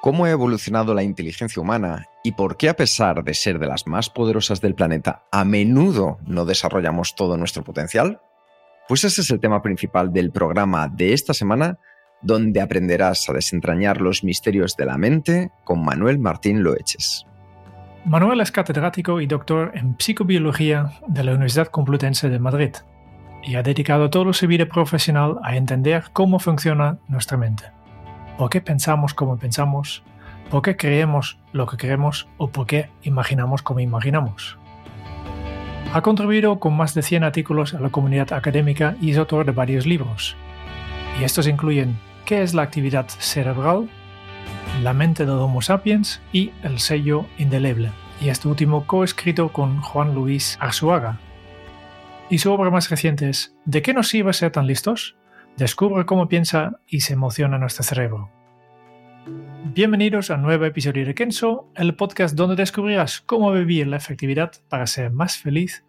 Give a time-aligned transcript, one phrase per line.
[0.00, 3.86] cómo ha evolucionado la inteligencia humana y por qué a pesar de ser de las
[3.86, 8.20] más poderosas del planeta, a menudo no desarrollamos todo nuestro potencial?
[8.88, 11.78] Pues ese es el tema principal del programa de esta semana,
[12.22, 17.24] donde aprenderás a desentrañar los misterios de la mente con Manuel Martín Loeches.
[18.04, 22.74] Manuel es catedrático y doctor en psicobiología de la Universidad Complutense de Madrid
[23.42, 27.79] y ha dedicado todo su vida profesional a entender cómo funciona nuestra mente
[28.40, 30.02] por qué pensamos como pensamos,
[30.50, 34.56] por qué creemos lo que creemos o por qué imaginamos como imaginamos.
[35.92, 39.52] Ha contribuido con más de 100 artículos a la comunidad académica y es autor de
[39.52, 40.36] varios libros.
[41.20, 43.90] Y estos incluyen ¿Qué es la actividad cerebral?
[44.82, 47.90] La mente del Homo sapiens y El sello indeleble.
[48.22, 51.18] Y este último coescrito con Juan Luis Arzuaga.
[52.30, 55.19] Y su obra más reciente es ¿De qué nos sirve ser tan listos?
[55.56, 58.30] Descubre cómo piensa y se emociona nuestro cerebro.
[59.74, 64.52] Bienvenidos a un nuevo episodio de Kenso, el podcast donde descubrirás cómo vivir la efectividad
[64.68, 65.84] para ser más feliz.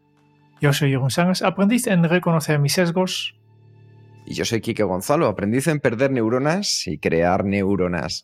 [0.59, 3.35] Yo soy Jeroen Sangas, aprendiz en reconocer mis sesgos.
[4.25, 8.23] Y yo soy Kike Gonzalo, aprendiz en perder neuronas y crear neuronas.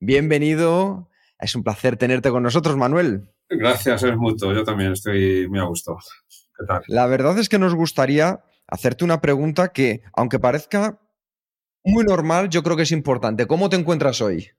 [0.00, 3.28] Bienvenido, es un placer tenerte con nosotros, Manuel.
[3.48, 5.98] Gracias, es mutuo, yo también estoy muy a gusto.
[6.58, 6.82] ¿Qué tal?
[6.88, 11.00] La verdad es que nos gustaría hacerte una pregunta que, aunque parezca
[11.84, 13.46] muy normal, yo creo que es importante.
[13.46, 14.50] ¿Cómo te encuentras hoy?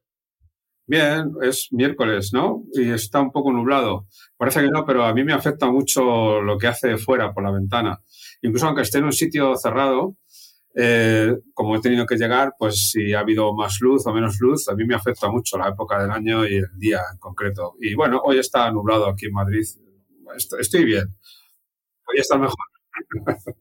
[0.85, 2.63] Bien, es miércoles, ¿no?
[2.71, 4.07] Y está un poco nublado.
[4.37, 7.51] Parece que no, pero a mí me afecta mucho lo que hace fuera por la
[7.51, 7.99] ventana.
[8.41, 10.15] Incluso aunque esté en un sitio cerrado,
[10.73, 14.69] eh, como he tenido que llegar, pues si ha habido más luz o menos luz,
[14.69, 17.73] a mí me afecta mucho la época del año y el día en concreto.
[17.81, 19.65] Y bueno, hoy está nublado aquí en Madrid.
[20.57, 21.13] Estoy bien.
[22.07, 22.76] Hoy está mejor.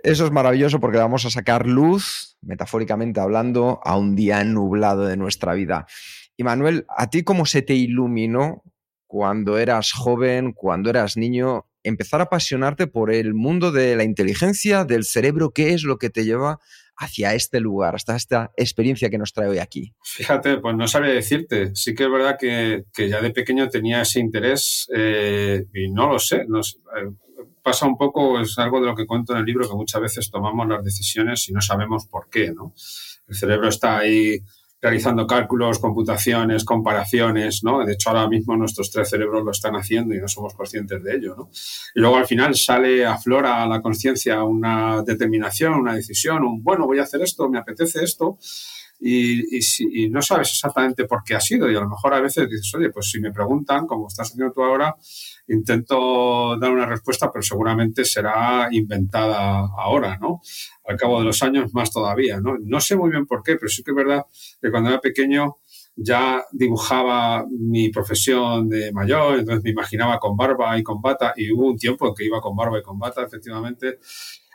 [0.03, 5.17] Eso es maravilloso porque vamos a sacar luz, metafóricamente hablando, a un día nublado de
[5.17, 5.87] nuestra vida.
[6.37, 8.63] Y Manuel, ¿a ti cómo se te iluminó
[9.07, 14.85] cuando eras joven, cuando eras niño, empezar a apasionarte por el mundo de la inteligencia,
[14.85, 15.51] del cerebro?
[15.51, 16.61] ¿Qué es lo que te lleva
[16.99, 19.95] hacia este lugar, hasta esta experiencia que nos trae hoy aquí?
[20.03, 21.75] Fíjate, pues no sabía decirte.
[21.75, 26.19] Sí que es verdad que, ya de pequeño tenía ese interés eh, y no lo
[26.19, 26.37] sé.
[26.37, 27.11] Eh,
[27.63, 30.31] pasa un poco, es algo de lo que cuento en el libro, que muchas veces
[30.31, 32.75] tomamos las decisiones y no sabemos por qué, ¿no?
[33.29, 34.41] El cerebro está ahí
[34.81, 37.85] realizando cálculos, computaciones, comparaciones, ¿no?
[37.85, 41.17] De hecho, ahora mismo nuestros tres cerebros lo están haciendo y no somos conscientes de
[41.17, 41.51] ello, ¿no?
[41.95, 46.87] Y luego al final sale, aflora a la conciencia una determinación, una decisión, un, bueno,
[46.87, 48.39] voy a hacer esto, me apetece esto,
[48.99, 51.71] y, y, no sabes exactamente por qué ha sido.
[51.71, 54.53] Y a lo mejor a veces dices, oye, pues si me preguntan, como estás haciendo
[54.53, 54.97] tú ahora,
[55.49, 60.41] intento dar una respuesta, pero seguramente será inventada ahora, ¿no?
[60.85, 62.57] Al cabo de los años más todavía, ¿no?
[62.63, 64.25] No sé muy bien por qué, pero sí que es verdad
[64.61, 65.57] que cuando era pequeño
[65.97, 71.51] ya dibujaba mi profesión de mayor, entonces me imaginaba con barba y con bata, y
[71.53, 73.99] hubo un tiempo que iba con barba y con bata, efectivamente,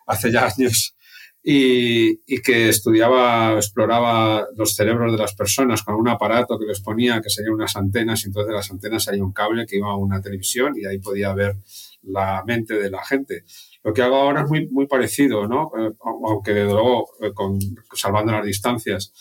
[0.05, 0.95] hace ya años,
[1.43, 7.21] y, que estudiaba, exploraba los cerebros de las personas con un aparato que les ponía,
[7.21, 9.95] que serían unas antenas, y entonces de las antenas hay un cable que iba a
[9.95, 11.55] una televisión y ahí podía ver
[12.03, 13.43] la mente de la gente.
[13.83, 15.71] Lo que hago ahora es muy, muy parecido, ¿no?
[15.77, 15.91] Eh,
[16.23, 17.57] aunque desde luego eh, con,
[17.93, 19.11] salvando las distancias.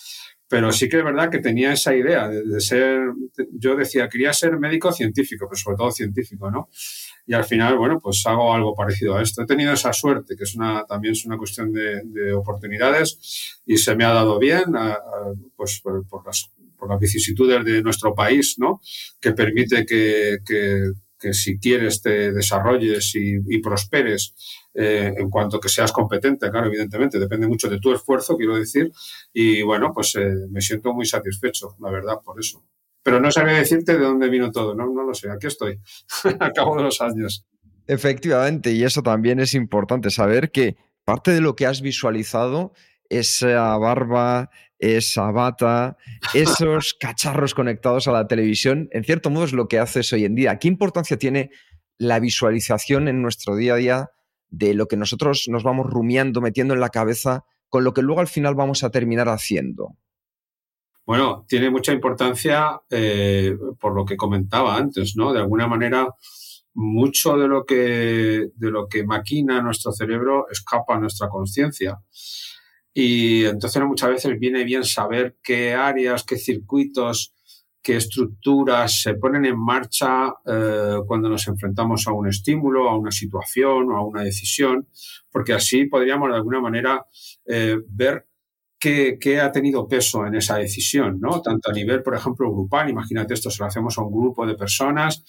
[0.48, 3.00] Pero sí que es verdad que tenía esa idea de, de ser,
[3.52, 6.68] yo decía, quería ser médico científico, pero sobre todo científico, ¿no?
[7.26, 9.42] Y al final, bueno, pues hago algo parecido a esto.
[9.42, 13.94] He tenido esa suerte, que es una, también es una cuestión de, oportunidades y se
[13.94, 14.64] me ha dado bien,
[15.56, 18.80] pues por, las, por las vicisitudes de nuestro país, ¿no?
[19.20, 24.34] Que permite que, que, que si quieres te desarrolles y, prosperes
[24.72, 28.90] eh, en cuanto que seas competente, claro, evidentemente, depende mucho de tu esfuerzo, quiero decir,
[29.32, 32.64] y bueno, pues eh, me siento muy satisfecho, la verdad, por eso.
[33.02, 35.78] Pero no sabía decirte de dónde vino todo, no, no lo sé, aquí estoy,
[36.40, 37.46] a cabo de los años.
[37.86, 42.72] Efectivamente, y eso también es importante, saber que parte de lo que has visualizado,
[43.08, 45.96] esa barba, esa bata,
[46.34, 50.34] esos cacharros conectados a la televisión, en cierto modo es lo que haces hoy en
[50.34, 50.58] día.
[50.58, 51.50] ¿Qué importancia tiene
[51.98, 54.10] la visualización en nuestro día a día
[54.48, 58.20] de lo que nosotros nos vamos rumiando, metiendo en la cabeza, con lo que luego
[58.20, 59.96] al final vamos a terminar haciendo?
[61.10, 65.32] Bueno, tiene mucha importancia eh, por lo que comentaba antes, ¿no?
[65.32, 66.06] De alguna manera,
[66.74, 71.98] mucho de lo que, de lo que maquina nuestro cerebro escapa a nuestra conciencia.
[72.94, 77.34] Y entonces muchas veces viene bien saber qué áreas, qué circuitos,
[77.82, 83.10] qué estructuras se ponen en marcha eh, cuando nos enfrentamos a un estímulo, a una
[83.10, 84.86] situación o a una decisión,
[85.28, 87.04] porque así podríamos de alguna manera
[87.46, 88.29] eh, ver
[88.80, 91.42] qué, ha tenido peso en esa decisión, ¿no?
[91.42, 94.54] Tanto a nivel, por ejemplo, grupal, imagínate esto, se lo hacemos a un grupo de
[94.54, 95.22] personas.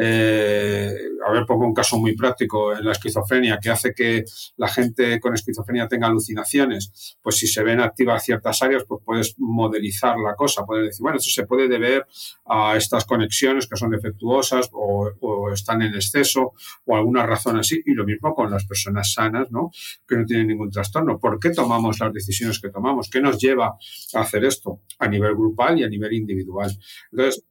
[0.00, 0.94] Eh,
[1.26, 4.24] a ver, pongo un caso muy práctico en la esquizofrenia, que hace que
[4.56, 7.16] la gente con esquizofrenia tenga alucinaciones.
[7.20, 11.18] Pues si se ven activas ciertas áreas, pues puedes modelizar la cosa, puedes decir, bueno,
[11.18, 12.06] esto se puede deber
[12.46, 16.52] a estas conexiones que son defectuosas o, o están en exceso
[16.84, 17.82] o alguna razón así.
[17.84, 19.70] Y lo mismo con las personas sanas, ¿no?
[20.06, 21.18] Que no tienen ningún trastorno.
[21.18, 23.10] ¿Por qué tomamos las decisiones que tomamos?
[23.10, 23.74] ¿Qué nos lleva
[24.14, 26.70] a hacer esto a nivel grupal y a nivel individual?
[27.10, 27.44] Entonces,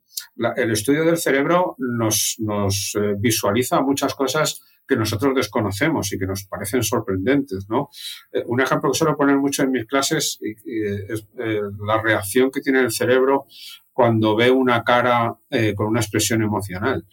[0.55, 6.45] el estudio del cerebro nos, eh, visualiza muchas cosas que nosotros desconocemos y que nos
[6.45, 7.89] parecen sorprendentes, ¿no?
[8.31, 12.61] Eh, un ejemplo que suelo poner mucho en mis clases es eh, la reacción que
[12.61, 13.45] tiene el cerebro
[13.91, 15.35] cuando ve una cara
[15.75, 17.03] con una expresión emocional.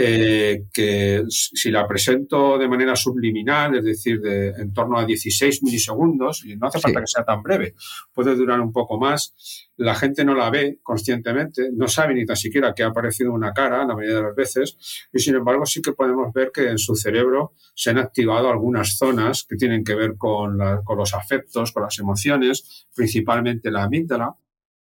[0.00, 5.64] Eh, que si la presento de manera subliminal, es decir, de, en torno a 16
[5.64, 7.74] milisegundos, y no hace falta que sea tan breve,
[8.14, 9.34] puede durar un poco más,
[9.78, 13.52] la gente no la ve conscientemente, no sabe ni tan siquiera que ha aparecido una
[13.52, 16.78] cara la mayoría de las veces, y sin embargo sí que podemos ver que en
[16.78, 21.72] su cerebro se han activado algunas zonas que tienen que ver con, con los afectos,
[21.72, 24.34] con las emociones, principalmente la amígdala,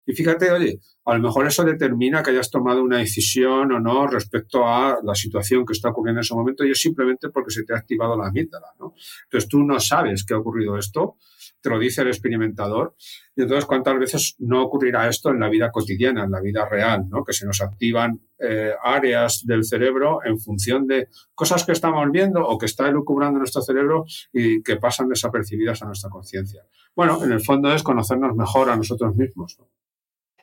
[0.05, 4.07] y fíjate, oye, a lo mejor eso determina que hayas tomado una decisión o no
[4.07, 7.63] respecto a la situación que está ocurriendo en ese momento y es simplemente porque se
[7.63, 8.93] te ha activado la amígdala, ¿no?
[9.25, 11.17] Entonces tú no sabes que ha ocurrido esto,
[11.61, 12.95] te lo dice el experimentador
[13.35, 17.07] y entonces cuántas veces no ocurrirá esto en la vida cotidiana, en la vida real,
[17.09, 17.23] ¿no?
[17.23, 22.41] Que se nos activan eh, áreas del cerebro en función de cosas que estamos viendo
[22.45, 26.63] o que está elucubrando nuestro cerebro y que pasan desapercibidas a nuestra conciencia.
[26.95, 29.57] Bueno, en el fondo es conocernos mejor a nosotros mismos.
[29.59, 29.69] ¿no?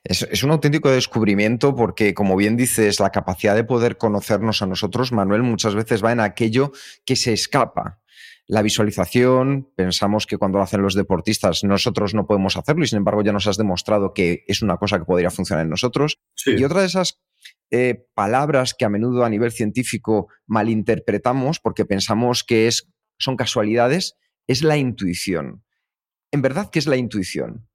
[0.05, 5.13] Es, un auténtico descubrimiento porque, como bien dices, la capacidad de poder conocernos a nosotros,
[5.13, 6.73] Manuel, muchas veces va en aquello
[7.05, 8.01] que se escapa.
[8.51, 12.97] La visualización, pensamos que cuando lo hacen los deportistas nosotros no podemos hacerlo y sin
[12.97, 16.19] embargo ya nos has demostrado que es una cosa que podría funcionar en nosotros.
[16.47, 17.21] Y otra de esas
[17.71, 24.17] eh, palabras que a menudo a nivel científico malinterpretamos porque pensamos que es, son casualidades
[24.47, 25.63] es la intuición.
[26.31, 27.69] ¿En verdad qué es la intuición?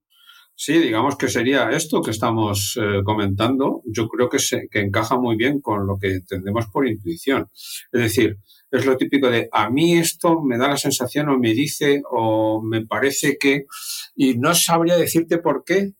[0.56, 3.82] Sí, digamos que sería esto que estamos eh, comentando.
[3.86, 7.48] Yo creo que, se, que encaja muy bien con lo que entendemos por intuición.
[7.92, 8.38] Es decir,
[8.74, 12.60] es lo típico de a mí esto me da la sensación o me dice o
[12.62, 13.66] me parece que
[14.16, 15.94] y no sabría decirte por qué.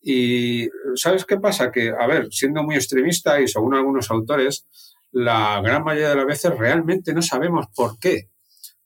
[0.00, 1.70] Y ¿sabes qué pasa?
[1.70, 4.66] Que, a ver, siendo muy extremista y según algunos autores,
[5.12, 8.30] la gran mayoría de las veces realmente no sabemos por qué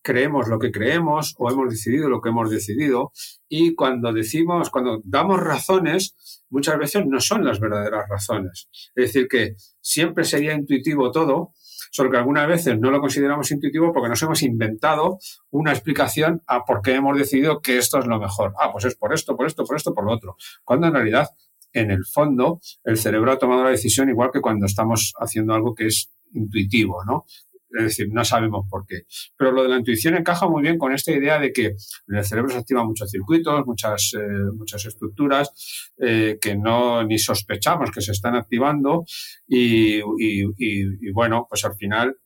[0.03, 3.13] creemos lo que creemos o hemos decidido lo que hemos decidido
[3.49, 6.17] y cuando decimos, cuando damos razones,
[6.49, 8.69] muchas veces no son las verdaderas razones.
[8.95, 11.53] Es decir, que siempre sería intuitivo todo,
[11.91, 15.19] solo que algunas veces no lo consideramos intuitivo porque nos hemos inventado
[15.51, 18.55] una explicación a por qué hemos decidido que esto es lo mejor.
[18.59, 20.37] Ah, pues es por esto, por esto, por esto, por lo otro.
[20.65, 21.29] Cuando en realidad,
[21.73, 25.75] en el fondo, el cerebro ha tomado la decisión igual que cuando estamos haciendo algo
[25.75, 27.25] que es intuitivo, ¿no?
[27.71, 29.03] Es decir, no sabemos por qué.
[29.37, 32.25] Pero lo de la intuición encaja muy bien con esta idea de que en el
[32.25, 38.01] cerebro se activan muchos circuitos, muchas, eh, muchas estructuras eh, que no ni sospechamos que
[38.01, 39.05] se están activando
[39.47, 42.17] y, y, bueno, pues al final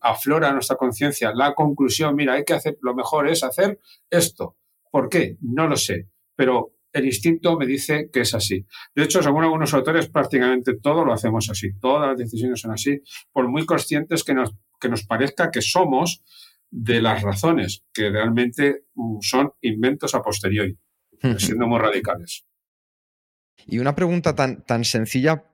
[0.00, 3.78] aflora nuestra conciencia la conclusión, mira, hay que hacer, lo mejor es hacer
[4.10, 4.56] esto.
[4.90, 5.36] ¿Por qué?
[5.40, 6.08] No lo sé.
[6.34, 8.64] Pero el instinto me dice que es así.
[8.94, 11.72] De hecho, según algunos autores, prácticamente todo lo hacemos así.
[11.78, 13.00] Todas las decisiones son así,
[13.32, 16.22] por muy conscientes que nos, que nos parezca que somos
[16.70, 20.76] de las razones, que realmente mm, son inventos a posteriori,
[21.38, 22.44] siendo muy radicales.
[23.66, 25.44] Y una pregunta tan, tan sencilla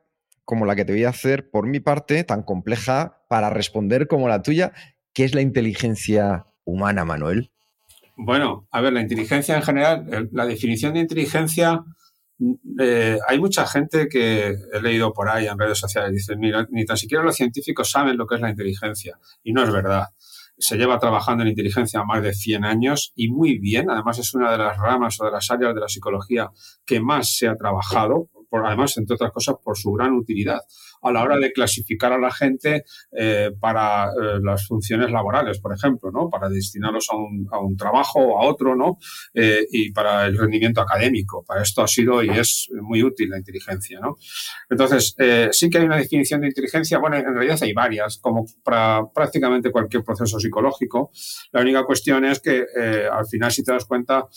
[0.45, 4.29] como la que te voy a hacer por mi parte, tan compleja para responder como
[4.29, 4.73] la tuya,
[5.13, 7.51] ¿qué es la inteligencia humana, Manuel?
[8.17, 11.83] Bueno, a ver, la inteligencia en general, la definición de inteligencia,
[12.81, 16.85] eh, hay mucha gente que he leído por ahí en redes sociales, dicen, mira, ni
[16.85, 19.19] tan siquiera los científicos saben lo que es la inteligencia.
[19.43, 20.07] Y no es verdad.
[20.57, 23.91] Se lleva trabajando en inteligencia más de 100 años y muy bien.
[23.91, 26.51] Además, es una de las ramas o de las áreas de la psicología
[26.85, 30.61] que más se ha trabajado, por, además, entre otras cosas, por su gran utilidad
[31.03, 35.75] a la hora de clasificar a la gente eh, para eh, las funciones laborales, por
[35.75, 36.31] ejemplo, ¿no?
[36.31, 38.99] Para destinarlos a un, a un trabajo o a otro, ¿no?
[39.35, 41.45] Eh, y para el rendimiento académico.
[41.45, 44.19] Para esto ha sido y es muy útil la inteligencia, ¿no?
[44.71, 45.17] Entonces,
[45.51, 49.73] sí que hay una definición de inteligencia, bueno, en realidad hay varias, como para prácticamente
[49.73, 51.11] cualquier proceso psicológico.
[51.51, 52.65] La única cuestión es que
[53.13, 54.29] al final, si te das cuenta,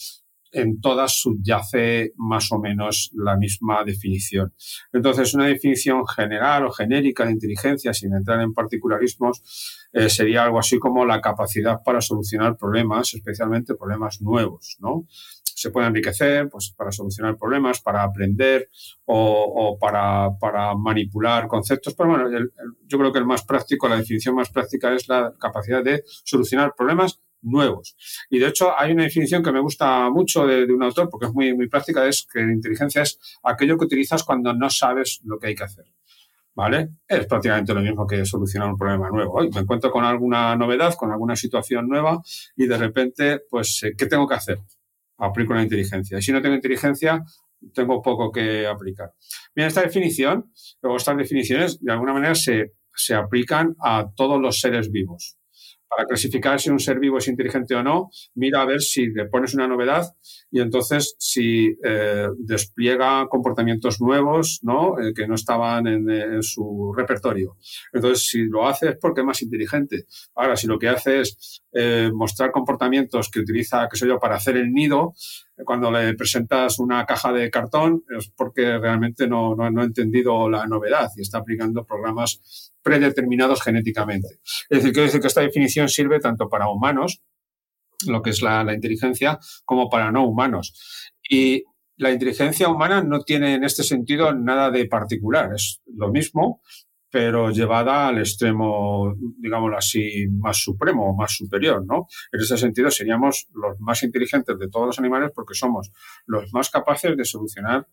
[0.58, 4.54] en todas subyace más o menos la misma definición.
[4.92, 10.60] Entonces, una definición general o genérica de inteligencia, sin entrar en particularismos, eh, sería algo
[10.60, 15.06] así como la capacidad para solucionar problemas, especialmente problemas nuevos, ¿no?
[15.44, 18.70] Se puede enriquecer pues, para solucionar problemas, para aprender
[19.06, 22.30] o, para, para, manipular conceptos, pero bueno,
[22.86, 26.76] yo creo que el más práctico, la definición más práctica es la capacidad de solucionar
[26.78, 27.96] problemas nuevos.
[28.30, 31.34] Y de hecho hay una definición que me gusta mucho de, un autor porque es
[31.34, 35.40] muy, muy práctica, es que la inteligencia es aquello que utilizas cuando no sabes lo
[35.40, 35.86] que hay que hacer.
[36.56, 36.90] ¿Vale?
[37.08, 39.34] Es prácticamente lo mismo que solucionar un problema nuevo.
[39.34, 42.20] Hoy me encuentro con alguna novedad, con alguna situación nueva
[42.56, 44.58] y de repente, pues, eh, ¿qué tengo que hacer?
[45.20, 46.18] Aplico la inteligencia.
[46.18, 47.24] Y si no tengo inteligencia,
[47.76, 49.14] tengo poco que aplicar.
[49.56, 50.52] Bien, esta definición,
[50.82, 55.37] o estas definiciones, de alguna manera se, se aplican a todos los seres vivos
[55.90, 59.26] para clasificar si un ser vivo es inteligente o no, mira a ver si le
[59.26, 60.06] pones una novedad
[60.52, 65.00] y entonces si eh, despliega comportamientos nuevos ¿no?
[65.00, 67.58] Eh, que no estaban en, su repertorio.
[67.92, 70.06] Entonces, si lo hace es porque es más inteligente.
[70.36, 74.36] Ahora, si lo que hace es eh, mostrar comportamientos que utiliza, qué sé yo, para
[74.36, 75.14] hacer el nido,
[75.66, 80.68] cuando le presentas una caja de cartón es porque realmente no, no, ha entendido la
[80.68, 84.40] novedad y está aplicando programas predeterminados genéticamente.
[84.70, 87.22] Es decir, quiero decir que esta definición sirve tanto para humanos,
[88.06, 91.12] lo que es la, inteligencia, como para no humanos.
[91.28, 91.64] Y
[91.98, 96.62] la inteligencia humana no tiene en este sentido nada de particular, es lo mismo,
[97.10, 102.08] pero llevada al extremo, digámoslo así, más supremo, más superior, ¿no?
[102.32, 105.92] En ese sentido seríamos los más inteligentes de todos los animales porque somos
[106.26, 107.88] los más capaces de solucionar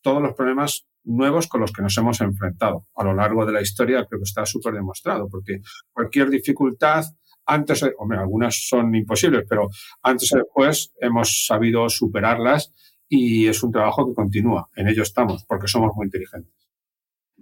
[0.00, 2.86] todos los problemas nuevos con los que nos hemos enfrentado.
[2.96, 5.60] A lo largo de la historia creo que está súper demostrado, porque
[5.92, 7.04] cualquier dificultad,
[7.46, 9.68] antes, hombre, algunas son imposibles, pero
[10.02, 12.72] antes o después hemos sabido superarlas
[13.08, 14.68] y es un trabajo que continúa.
[14.76, 16.63] En ello estamos, porque somos muy inteligentes.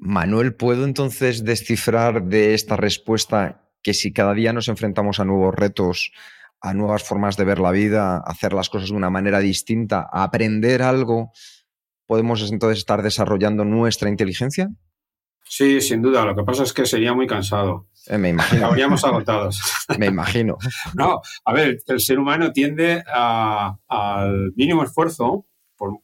[0.04, 5.54] Manuel, ¿puedo entonces descifrar de esta respuesta que si cada día nos enfrentamos a nuevos
[5.54, 6.10] retos,
[6.60, 10.08] a nuevas formas de ver la vida, a hacer las cosas de una manera distinta,
[10.12, 11.30] a aprender algo,
[12.04, 14.70] podemos entonces estar desarrollando nuestra inteligencia?
[15.44, 16.24] Sí, sin duda.
[16.24, 17.86] Lo que pasa es que sería muy cansado.
[18.08, 18.66] Eh, me imagino.
[18.66, 19.60] Habríamos agotados.
[19.98, 20.58] me imagino.
[20.94, 25.46] No, a ver, el ser humano tiende al mínimo esfuerzo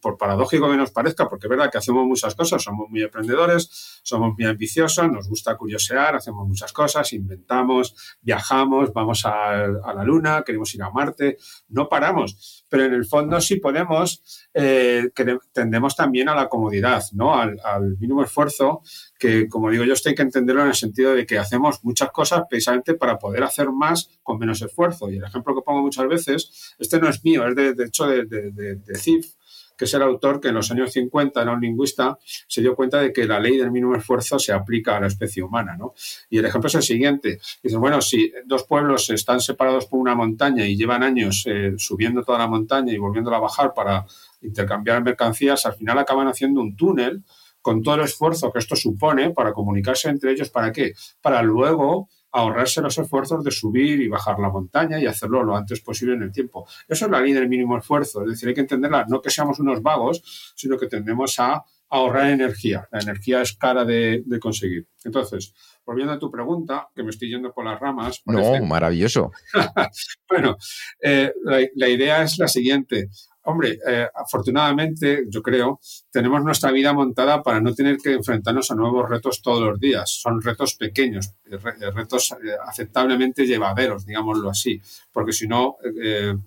[0.00, 4.00] por, paradójico que nos parezca, porque es verdad que hacemos muchas cosas, somos muy emprendedores,
[4.02, 10.42] somos muy ambiciosos, nos gusta curiosear, hacemos muchas cosas, inventamos, viajamos, vamos a, la Luna,
[10.44, 15.10] queremos ir a Marte, no paramos, pero en el fondo sí podemos, eh,
[15.52, 17.34] tendemos también a la comodidad, ¿no?
[17.34, 18.82] Al, al mínimo esfuerzo,
[19.18, 22.10] que como digo yo, esto hay que entenderlo en el sentido de que hacemos muchas
[22.10, 25.10] cosas precisamente para poder hacer más con menos esfuerzo.
[25.10, 28.24] Y el ejemplo que pongo muchas veces, este no es mío, es de, hecho de,
[28.24, 29.38] de, de CIF,
[29.78, 32.18] que es el autor que en los años 50 era un lingüista,
[32.48, 35.42] se dio cuenta de que la ley del mínimo esfuerzo se aplica a la especie
[35.42, 35.76] humana.
[35.78, 35.94] ¿no?
[36.28, 37.38] Y el ejemplo es el siguiente.
[37.62, 42.24] Dice, bueno, si dos pueblos están separados por una montaña y llevan años eh, subiendo
[42.24, 44.04] toda la montaña y volviéndola a bajar para
[44.42, 47.22] intercambiar mercancías, al final acaban haciendo un túnel
[47.62, 50.50] con todo el esfuerzo que esto supone para comunicarse entre ellos.
[50.50, 50.94] ¿Para qué?
[51.20, 55.80] Para luego ahorrarse los esfuerzos de subir y bajar la montaña y hacerlo lo antes
[55.80, 56.66] posible en el tiempo.
[56.86, 59.58] Eso es la ley del mínimo esfuerzo, es decir, hay que entenderla, no que seamos
[59.60, 62.86] unos vagos, sino que tendemos a ahorrar energía.
[62.92, 64.86] La energía es cara de, conseguir.
[65.04, 65.54] Entonces,
[65.84, 68.22] volviendo a tu pregunta, que me estoy yendo por las ramas.
[68.26, 69.32] No, maravilloso.
[70.28, 70.56] bueno,
[71.02, 71.32] eh,
[71.74, 73.08] la, idea es la siguiente.
[73.50, 78.74] Hombre, eh, afortunadamente, yo creo, tenemos nuestra vida montada para no tener que enfrentarnos a
[78.74, 80.10] nuevos retos todos los días.
[80.20, 82.34] Son retos pequeños, eh, eh, retos
[82.66, 84.78] aceptablemente llevaderos, digámoslo así,
[85.18, 85.76] porque si no,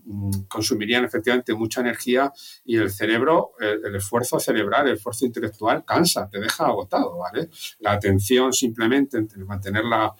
[0.06, 2.32] mm, consumirían efectivamente mucha energía
[2.66, 7.50] y el cerebro, el, esfuerzo cerebral, el esfuerzo intelectual cansa, te deja agotado, ¿vale?
[7.80, 10.13] La atención simplemente, mantenerla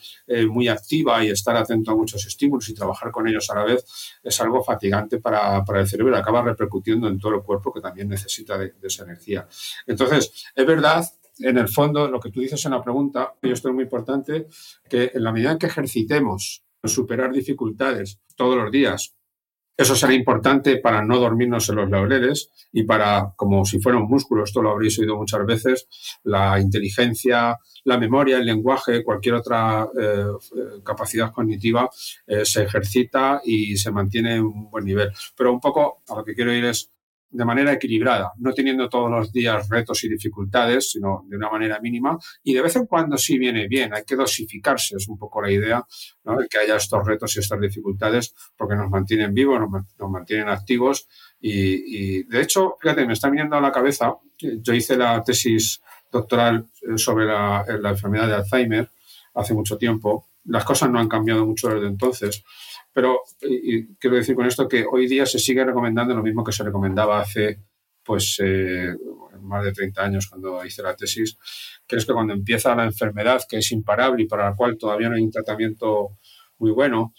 [0.50, 3.86] muy activa y estar atento a muchos estímulos y trabajar con ellos a la vez
[4.24, 8.08] es algo fatigante para, para el cerebro acaba repercutiendo en todo el cuerpo que también
[8.08, 9.48] necesita de, esa energía.
[9.86, 11.05] Entonces, es verdad
[11.39, 14.48] en el fondo, lo que tú dices en la pregunta, y esto es muy importante,
[14.89, 19.15] que en la medida en que ejercitemos superar dificultades todos los días,
[19.81, 24.07] eso será importante para no dormirnos en los laureles y para, como si fuera un
[24.07, 25.88] músculo, esto lo habréis oído muchas veces,
[26.23, 30.25] la inteligencia, la memoria, el lenguaje, cualquier otra eh,
[30.83, 31.89] capacidad cognitiva
[32.27, 35.11] eh, se ejercita y se mantiene en un buen nivel.
[35.35, 36.91] Pero un poco a lo que quiero ir es
[37.31, 41.79] de manera equilibrada, no teniendo todos los días retos y dificultades, sino de una manera
[41.79, 42.17] mínima.
[42.43, 45.50] Y de vez en cuando sí viene bien, hay que dosificarse, es un poco la
[45.50, 45.85] idea,
[46.50, 51.07] que haya estos retos y estas dificultades, porque nos mantienen vivos, nos, mantienen activos.
[51.39, 56.67] Y, de hecho, fíjate, me está viniendo a la cabeza, yo hice la tesis doctoral
[56.81, 58.89] eh, sobre la enfermedad de Alzheimer
[59.33, 60.27] hace mucho tiempo.
[60.45, 62.43] Las cosas no han cambiado mucho desde entonces.
[62.93, 63.21] Pero
[64.00, 67.21] quiero decir con esto que hoy día se sigue recomendando lo mismo que se recomendaba
[67.21, 67.60] hace
[68.03, 68.95] pues eh,
[69.41, 71.38] más de 30 años cuando hice la tesis,
[71.88, 75.10] que es que cuando empieza la enfermedad, que es imparable y para la cual todavía
[75.10, 76.17] no hay un tratamiento
[76.57, 77.13] muy bueno,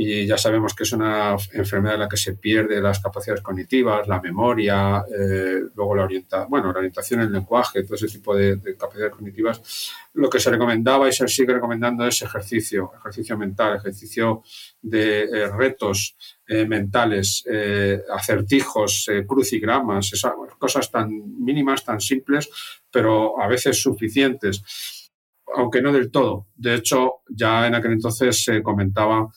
[0.00, 4.06] y ya sabemos que es una enfermedad en la que se pierde las capacidades cognitivas,
[4.06, 8.32] la memoria, eh, luego la, orienta bueno, la orientación en el lenguaje, todo ese tipo
[8.32, 9.90] de, capacidades cognitivas.
[10.14, 14.44] Lo que se recomendaba y se sigue recomendando es ejercicio, ejercicio mental, ejercicio
[14.80, 17.44] de eh, retos eh, mentales,
[18.14, 21.10] acertijos, crucigramas, esas cosas tan
[21.44, 22.48] mínimas, tan simples,
[22.88, 24.62] pero a veces suficientes,
[25.56, 26.46] aunque no del todo.
[26.54, 29.28] De hecho, ya en aquel entonces se comentaba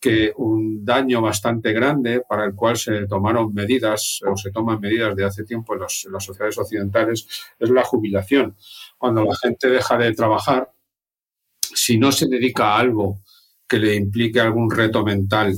[0.00, 5.14] que un daño bastante grande para el cual se tomaron medidas o se toman medidas
[5.14, 7.26] de hace tiempo en, las sociedades occidentales
[7.58, 8.56] es la jubilación.
[8.96, 10.72] Cuando la gente deja de trabajar,
[11.60, 13.20] si no se dedica a algo
[13.68, 15.54] que le implique algún reto mental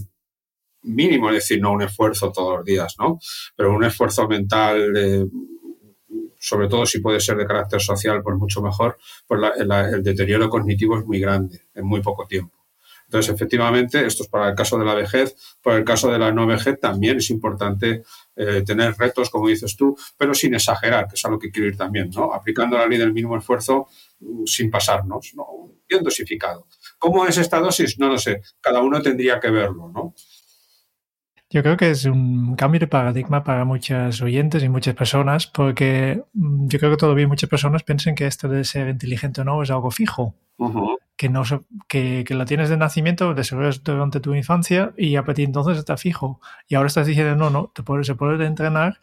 [0.82, 3.20] mínimo, es decir, no un esfuerzo todos los días, ¿no?
[3.56, 5.30] Pero un esfuerzo mental,
[6.38, 10.98] sobre todo si puede ser de carácter social, pues mucho mejor, pues el deterioro cognitivo
[10.98, 12.61] es muy grande en muy poco tiempo.
[13.12, 16.32] Entonces, efectivamente, esto es para el caso de la vejez, para el caso de la
[16.32, 18.04] no vejez también es importante
[18.34, 21.68] eh, tener retos, como dices tú, pero sin exagerar, que es a lo que quiero
[21.68, 22.32] ir también, ¿no?
[22.32, 23.88] Aplicando la ley del mínimo esfuerzo
[24.20, 25.46] mm, sin pasarnos, ¿no?
[25.86, 26.68] Bien dosificado.
[26.98, 27.98] ¿Cómo es esta dosis?
[27.98, 28.40] No lo sé.
[28.62, 30.14] Cada uno tendría que verlo, ¿no?
[31.52, 36.22] Yo creo que es un cambio de paradigma para muchos oyentes y muchas personas, porque
[36.32, 39.62] mm, yo creo que todavía muchas personas piensan que esto de ser inteligente o no
[39.62, 40.34] es algo fijo
[41.16, 41.42] que, no,
[41.88, 45.78] que, que, la tienes de nacimiento, desarrollas durante tu infancia y a partir de entonces
[45.78, 46.40] está fijo.
[46.68, 49.00] Y ahora estás diciendo, no, no, te puedes, se puede entrenar.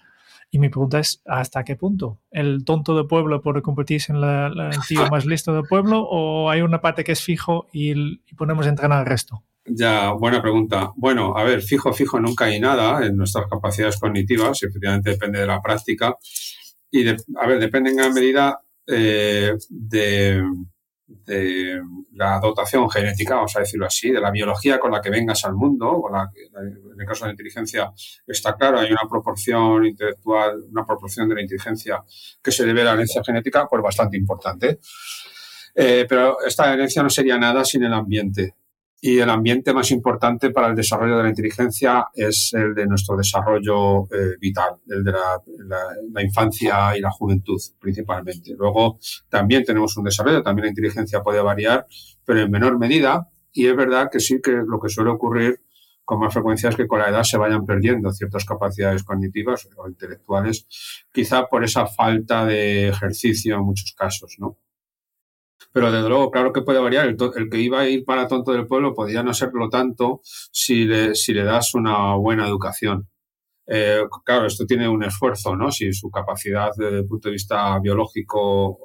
[0.51, 2.17] Y mi pregunta es, ¿hasta qué punto?
[2.31, 6.49] ¿El tonto del pueblo puede convertirse en la, el tío más listo del pueblo o
[6.49, 7.91] hay una parte que es fijo y,
[8.25, 9.43] y ponemos a entrenar al resto?
[9.65, 10.91] Ya, buena pregunta.
[10.95, 15.45] Bueno, a ver, fijo, fijo, nunca hay nada en nuestras capacidades cognitivas, efectivamente depende de
[15.47, 16.15] la práctica.
[16.91, 20.43] Y, a ver, depende en gran medida eh, de,
[21.05, 21.81] de
[22.13, 25.53] la dotación genética, vamos a decirlo así, de la biología con la que vengas al
[25.53, 27.91] mundo, la, en el caso de la inteligencia
[28.25, 32.03] está claro, hay una proporción intelectual, una proporción de la inteligencia
[32.41, 34.79] que se debe a la herencia genética, pues bastante importante.
[35.75, 38.55] Eh, pero esta herencia no sería nada sin el ambiente.
[39.01, 43.15] Y el ambiente más importante para el desarrollo de la inteligencia es el de nuestro
[43.15, 48.53] desarrollo eh, vital, el de la, infancia y la juventud principalmente.
[48.57, 51.87] Luego también tenemos un desarrollo, también la inteligencia puede variar,
[52.25, 53.29] pero en menor medida.
[53.53, 55.61] Y es verdad que sí que lo que suele ocurrir
[56.03, 59.87] con más frecuencia es que con la edad se vayan perdiendo ciertas capacidades cognitivas o
[59.87, 60.67] intelectuales,
[61.13, 64.57] quizá por esa falta de ejercicio en muchos casos, ¿no?
[65.71, 67.07] Pero desde luego, claro que puede variar.
[67.07, 67.17] El,
[67.49, 71.33] que iba a ir para tonto del pueblo podría no serlo tanto si le, si
[71.33, 73.07] le das una buena educación.
[73.71, 75.71] Eh, claro, esto tiene un esfuerzo, ¿no?
[75.71, 78.79] Si su capacidad desde el punto de vista biológico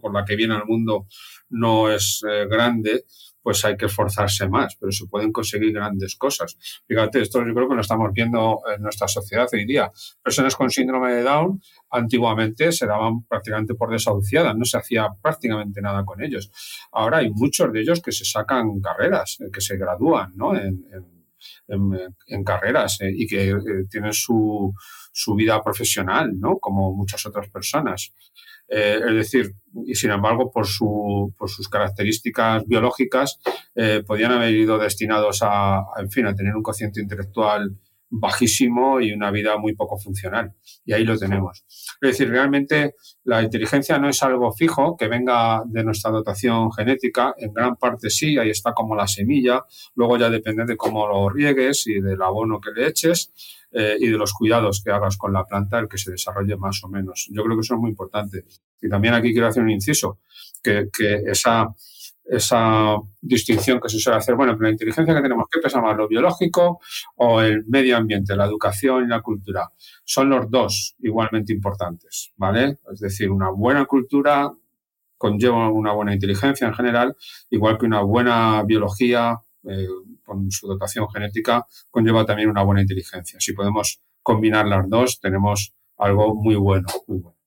[0.00, 1.06] con la que viene al mundo
[1.50, 3.04] no es eh, grande,
[3.44, 6.56] pues hay que esforzarse más, pero se pueden conseguir grandes cosas.
[6.88, 9.92] Fíjate, esto yo creo que lo estamos viendo en nuestra sociedad hoy día.
[10.22, 15.82] Personas con síndrome de Down antiguamente se daban prácticamente por desahuciadas, no se hacía prácticamente
[15.82, 16.50] nada con ellos.
[16.90, 20.56] Ahora hay muchos de ellos que se sacan carreras, eh, que se gradúan ¿no?
[20.56, 20.82] en,
[22.44, 23.58] carreras eh, y que eh,
[23.90, 24.72] tienen su,
[25.12, 26.58] su vida profesional, ¿no?
[26.58, 28.10] como muchas otras personas.
[28.68, 29.52] Eh, es decir,
[29.86, 33.40] y sin embargo, por, su, por sus características biológicas,
[33.74, 37.76] eh, podían haber ido destinados a, en fin, a tener un cociente intelectual
[38.20, 40.54] bajísimo y una vida muy poco funcional.
[40.84, 41.64] Y ahí lo tenemos.
[42.00, 47.34] Es decir, realmente la inteligencia no es algo fijo que venga de nuestra dotación genética.
[47.38, 49.64] En gran parte sí, ahí está como la semilla.
[49.94, 53.32] Luego ya depende de cómo lo riegues y del abono que le eches.
[53.76, 56.84] Eh, y de los cuidados que hagas con la planta, el que se desarrolle más
[56.84, 57.28] o menos.
[57.32, 58.44] Yo creo que eso es muy importante.
[58.80, 60.20] Y también aquí quiero hacer un inciso,
[60.62, 60.88] que,
[61.26, 61.66] esa,
[62.24, 65.96] esa distinción que se suele hacer, bueno, pero la inteligencia que tenemos, ¿qué pesa más,
[65.96, 66.80] lo biológico
[67.16, 69.68] o el medio ambiente, la educación y la cultura?
[70.04, 72.78] Son los dos igualmente importantes, ¿vale?
[72.92, 74.50] Es decir, una buena cultura
[75.16, 77.16] conlleva una buena inteligencia en general,
[77.50, 79.86] igual que una buena biología, eh,
[80.22, 83.38] con su dotación genética, conlleva también una buena inteligencia.
[83.40, 87.38] Si podemos combinar las dos, tenemos algo muy bueno, muy bueno.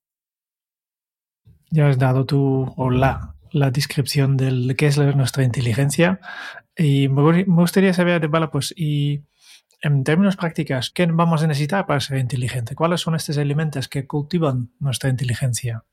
[1.69, 6.19] Ya has dado tú o la, la descripción de qué es nuestra inteligencia
[6.75, 9.23] y me gustaría saber, pues, y
[9.81, 12.75] en términos prácticos, ¿qué vamos a necesitar para ser inteligente?
[12.75, 15.83] ¿Cuáles son estos elementos que cultivan nuestra inteligencia?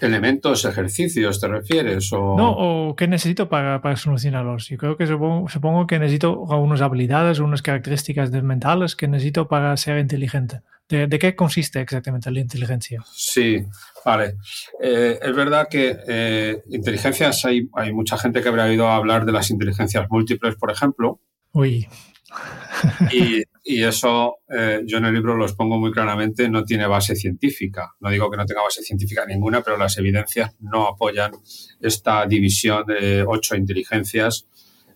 [0.00, 2.12] Elementos, ejercicios, ¿te refieres?
[2.12, 2.36] O...
[2.36, 4.68] No, o qué necesito para, para solucionarlos.
[4.68, 9.98] Yo creo que supongo, que necesito unas habilidades, unas características mentales que necesito para ser
[9.98, 10.60] inteligente.
[10.88, 13.00] ¿De, qué consiste exactamente la inteligencia?
[13.12, 13.64] Sí,
[14.04, 14.34] vale.
[14.82, 19.30] Eh, es verdad que eh, inteligencias, hay, hay mucha gente que habrá oído hablar de
[19.30, 21.20] las inteligencias múltiples, por ejemplo.
[21.52, 21.86] Uy.
[23.12, 27.14] Y, y eso eh, yo en el libro lo expongo muy claramente, no tiene base
[27.14, 27.94] científica.
[28.00, 31.32] No digo que no tenga base científica ninguna, pero las evidencias no apoyan
[31.80, 34.46] esta división de ocho inteligencias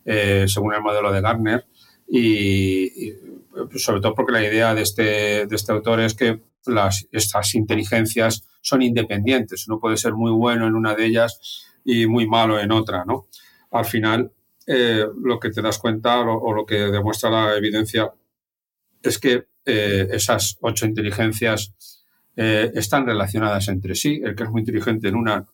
[0.05, 1.67] eh, según el modelo de Gardner.
[2.09, 3.13] Y,
[3.77, 8.45] sobre todo porque la idea de este, de este autor es que las, estas inteligencias
[8.61, 9.69] son independientes.
[9.69, 13.27] Uno puede ser muy bueno en una de ellas y muy malo en otra, ¿no?
[13.71, 14.33] Al final,
[14.67, 18.11] eh, lo que te das cuenta o, lo que demuestra la evidencia
[19.03, 21.75] es que eh, esas ocho inteligencias
[22.37, 24.21] eh, están relacionadas entre sí.
[24.25, 25.47] El que es muy inteligente en una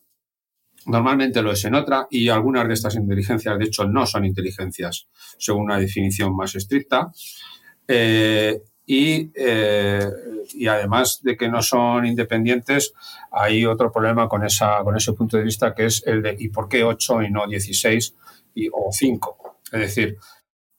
[0.85, 5.07] normalmente lo es en otra y algunas de estas inteligencias, de hecho, no son inteligencias
[5.37, 7.11] según una definición más estricta.
[8.87, 9.31] y,
[10.53, 12.93] y, además de que no son independientes,
[13.31, 16.49] hay otro problema con, esa, con ese punto de vista que es el de ¿y
[16.49, 18.15] por qué 8 y no 16?
[18.71, 19.59] O cinco.
[19.71, 20.17] Es decir,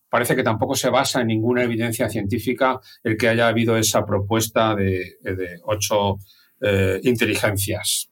[0.09, 4.75] parece que tampoco se basa en ninguna evidencia científica el que haya habido esa propuesta
[4.75, 5.17] de,
[5.65, 6.19] ocho
[6.61, 8.11] eh, inteligencias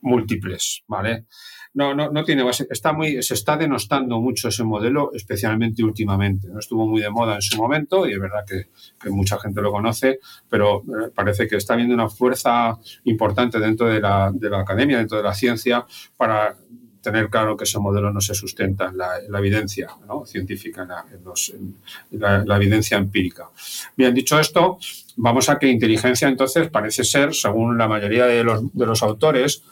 [0.00, 1.26] múltiples, ¿vale?
[1.74, 2.66] No, no, no tiene base.
[2.70, 6.48] Está muy, se está denostando mucho ese modelo, especialmente últimamente.
[6.48, 9.72] No estuvo muy de moda en su momento y es verdad que, mucha gente lo
[9.72, 14.60] conoce, pero eh, parece que está habiendo una fuerza importante dentro de la, de la
[14.60, 15.84] academia, dentro de la ciencia,
[16.16, 16.56] para
[17.04, 19.88] tener claro que ese modelo no se sustenta en la, evidencia
[20.26, 23.50] científica, en, la, evidencia empírica.
[23.96, 24.78] Bien, dicho esto,
[25.16, 29.62] vamos a que inteligencia entonces parece ser, según la mayoría de los, autores,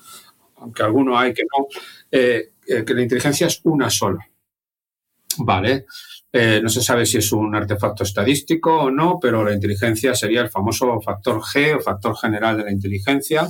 [0.56, 1.66] aunque alguno hay que no,
[2.10, 4.24] eh, eh, que la inteligencia es una sola.
[5.38, 5.86] Vale.
[6.34, 10.40] Eh, no se sabe si es un artefacto estadístico o no, pero la inteligencia sería
[10.40, 13.46] el famoso factor G o factor general de la inteligencia,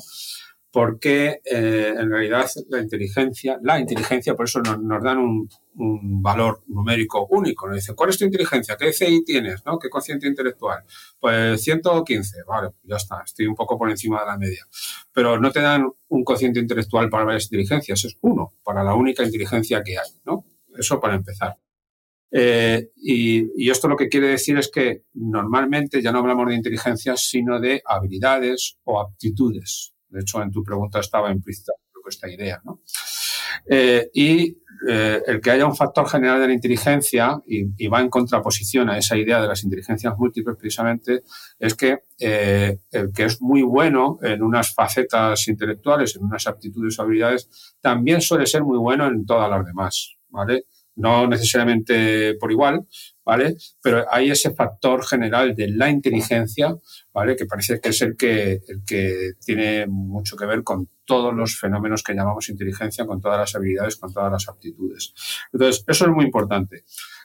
[0.72, 5.48] porque eh, en realidad la inteligencia, la inteligencia, por eso nos, dan un,
[6.22, 7.66] valor numérico único.
[7.66, 8.76] Nos dicen, ¿cuál es tu inteligencia?
[8.76, 9.64] ¿Qué CI tienes?
[9.66, 9.78] ¿no?
[9.78, 10.82] ¿Qué cociente intelectual?
[11.20, 12.44] Pues 115.
[12.46, 14.66] Vale, ya está, estoy un poco por encima de la media.
[15.12, 19.22] Pero no te dan un cociente intelectual para varias inteligencias, es uno, para la única
[19.22, 20.08] inteligencia que hay.
[20.24, 20.46] ¿no?
[20.74, 21.58] Eso para empezar.
[22.30, 26.54] Eh, y, y, esto lo que quiere decir es que normalmente ya no hablamos de
[26.54, 29.91] inteligencia, sino de habilidades o aptitudes.
[30.12, 31.72] De hecho, en tu pregunta estaba implícita
[32.08, 32.60] esta idea.
[32.64, 32.80] ¿no?
[33.66, 34.56] Eh, y
[34.88, 38.98] eh, el que haya un factor general de la inteligencia y, va en contraposición a
[38.98, 41.22] esa idea de las inteligencias múltiples precisamente
[41.58, 46.98] es que eh, el que es muy bueno en unas facetas intelectuales, en unas aptitudes
[46.98, 50.16] o habilidades, también suele ser muy bueno en todas las demás.
[50.28, 50.64] ¿vale?
[50.96, 52.86] no necesariamente por igual,
[53.24, 53.56] ¿vale?
[53.82, 56.74] Pero hay ese factor general de la inteligencia,
[57.12, 57.36] ¿vale?
[57.36, 61.58] Que parece que es el que, el que tiene mucho que ver con todos los
[61.58, 65.14] fenómenos que llamamos inteligencia, con todas las habilidades, con todas las aptitudes.
[65.52, 66.84] Entonces, eso es muy importante.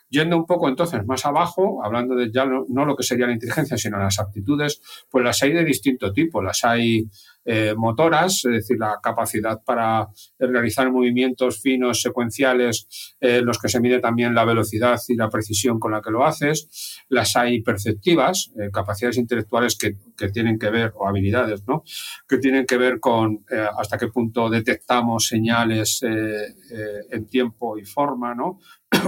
[0.10, 3.78] Yendo un poco entonces más abajo, hablando de ya no, lo que sería la inteligencia,
[3.78, 6.42] sino las aptitudes, pues las hay de distinto tipo.
[6.42, 7.10] Las hay
[7.44, 10.08] eh, motoras, es decir, la capacidad para
[10.40, 15.80] realizar movimientos finos, secuenciales, en los que se mide también la velocidad y la precisión
[15.80, 17.04] con la que lo haces.
[17.10, 21.84] Las hay perceptivas, eh, capacidades intelectuales que, que, tienen que ver, o habilidades, ¿no?
[22.28, 28.34] Que tienen que ver con eh, hasta qué punto detectamos señales en tiempo y forma,
[28.36, 28.60] ¿no?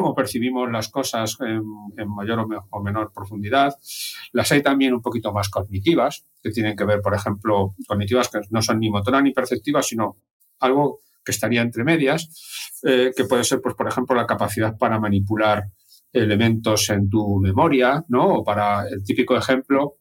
[0.04, 1.64] O percibimos las cosas en,
[2.10, 3.76] mayor o, menor profundidad.
[4.34, 8.40] Las hay también un poquito más cognitivas, que tienen que ver, por ejemplo, cognitivas que
[8.50, 10.18] no son ni motoras ni perceptivas, sino
[10.60, 15.00] algo que estaría entre medias, eh, que puede ser, pues, por ejemplo, la capacidad para
[15.00, 15.66] manipular
[16.12, 18.36] elementos en tu memoria, ¿no?
[18.36, 19.98] O para el típico ejemplo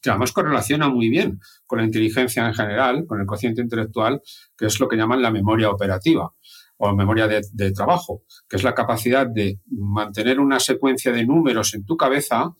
[0.00, 4.20] que además correlaciona muy bien con la inteligencia en general, con el cociente intelectual,
[4.56, 6.30] que es lo que llaman la memoria operativa
[6.76, 11.84] o memoria de, trabajo, que es la capacidad de mantener una secuencia de números en
[11.84, 12.52] tu cabeza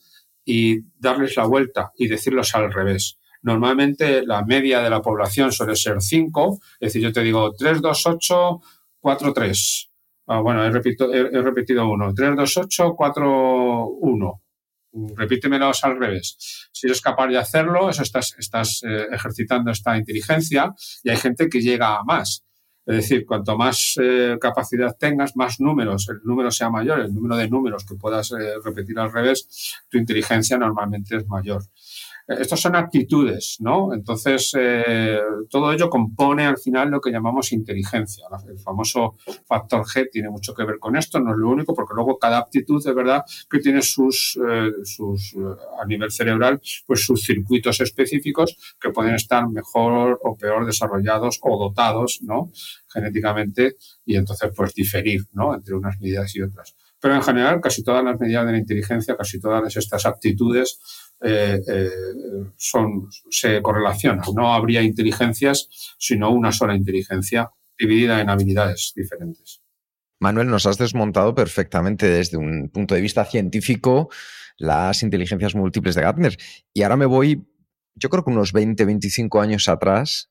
[0.44, 3.18] y darles la vuelta y decirlos al revés.
[3.42, 7.80] Normalmente la media de la población suele ser 5, es decir, yo te digo 3,
[7.82, 8.60] 2, 8,
[9.00, 9.90] 4, 3.
[10.26, 12.14] bueno, he, repito, he, repetido uno.
[12.14, 14.42] 3, 2, 8, 4, 1.
[15.16, 16.68] repítemelos al revés.
[16.72, 20.72] Si eres capaz de hacerlo, eso estás, estás eh, ejercitando esta inteligencia
[21.02, 22.44] y hay gente que llega a más.
[22.86, 27.36] Es decir, cuanto más eh, capacidad tengas, más números, el número sea mayor, el número
[27.36, 31.62] de números que puedas eh, repetir al revés, tu inteligencia normalmente es mayor.
[32.26, 33.92] Estas son actitudes, ¿no?
[33.92, 38.26] Entonces, eh, todo ello compone al final lo que llamamos inteligencia.
[38.48, 41.92] El famoso factor G tiene mucho que ver con esto, no es lo único, porque
[41.94, 45.38] luego cada aptitud de verdad que tiene sus, eh, sus eh,
[45.78, 51.58] a nivel cerebral, pues sus circuitos específicos que pueden estar mejor o peor desarrollados o
[51.58, 52.50] dotados, ¿no?
[52.88, 55.54] Genéticamente y entonces pues diferir, ¿no?
[55.54, 56.74] Entre unas medidas y otras.
[57.04, 60.78] Pero en general, casi todas las medidas de la inteligencia, casi todas estas aptitudes,
[61.22, 61.90] eh, eh,
[62.56, 64.20] son, se correlacionan.
[64.34, 69.62] No habría inteligencias, sino una sola inteligencia dividida en habilidades diferentes.
[70.20, 74.08] Manuel, nos has desmontado perfectamente desde un punto de vista científico
[74.56, 76.36] las inteligencias múltiples de Gartner.
[76.72, 77.46] Y ahora me voy,
[77.94, 80.30] yo creo que unos 20, 25 años atrás,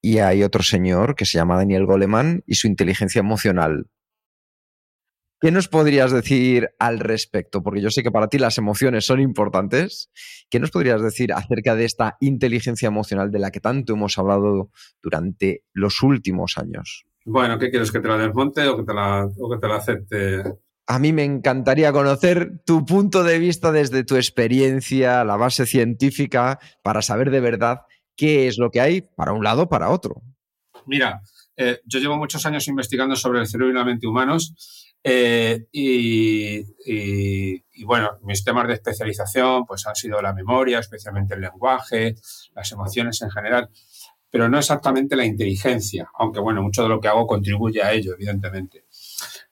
[0.00, 3.86] y hay otro señor que se llama Daniel Goleman y su inteligencia emocional.
[5.38, 7.62] ¿Qué nos podrías decir al respecto?
[7.62, 10.10] Porque yo sé que para ti las emociones son importantes.
[10.48, 14.70] ¿Qué nos podrías decir acerca de esta inteligencia emocional de la que tanto hemos hablado
[15.02, 17.04] durante los últimos años?
[17.26, 17.92] Bueno, ¿qué quieres?
[17.92, 20.42] ¿Que te la desmonte o que te la, o que te la acepte?
[20.86, 26.58] A mí me encantaría conocer tu punto de vista desde tu experiencia, la base científica,
[26.82, 27.82] para saber de verdad
[28.16, 30.22] qué es lo que hay para un lado, para otro.
[30.86, 31.20] Mira,
[31.56, 37.84] eh, yo llevo muchos años investigando sobre el cerebro y la mente humanos eh, y,
[37.84, 42.16] bueno, mis temas de especialización pues han sido la memoria, especialmente el lenguaje,
[42.56, 43.70] las emociones en general,
[44.28, 48.14] pero no exactamente la inteligencia, aunque bueno, mucho de lo que hago contribuye a ello,
[48.14, 48.86] evidentemente.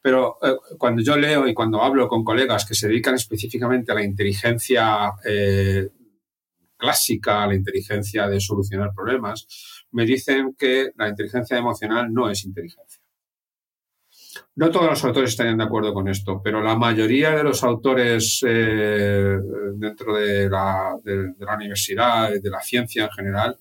[0.03, 3.95] Pero eh, cuando yo leo y cuando hablo con colegas que se dedican específicamente a
[3.95, 5.88] la inteligencia eh,
[6.77, 9.47] clásica, a la inteligencia de solucionar problemas,
[9.93, 12.93] me dicen que la inteligencia emocional no es inteligencia.
[14.57, 18.40] No todos los autores estarían de acuerdo con esto, pero la mayoría de los autores
[18.47, 19.37] eh,
[19.75, 20.95] dentro de la,
[21.57, 23.59] universidad, de la ciencia en general,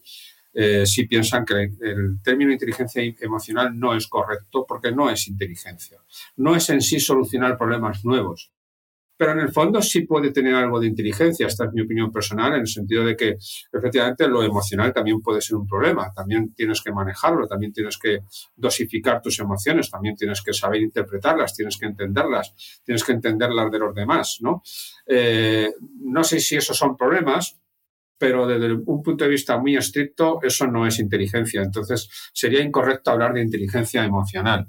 [0.54, 5.98] eh, sí piensan que el término inteligencia emocional no es correcto porque no es inteligencia.
[6.36, 8.52] No es en sí solucionar problemas nuevos,
[9.24, 11.48] pero en el fondo sí puede tener algo de inteligencia.
[11.48, 13.38] Esta es mi opinión personal, en el sentido de que
[13.72, 16.12] efectivamente lo emocional también puede ser un problema.
[16.14, 18.20] También tienes que manejarlo, también tienes que
[18.54, 23.80] dosificar tus emociones, también tienes que saber interpretarlas, tienes que entenderlas, tienes que entenderlas de
[23.80, 24.40] los demás.
[24.42, 24.62] ¿no?
[25.08, 27.58] Eh, no sé si esos son problemas,
[28.18, 31.62] pero desde un punto de vista muy estricto, eso no es inteligencia.
[31.62, 34.68] Entonces, sería incorrecto hablar de inteligencia emocional.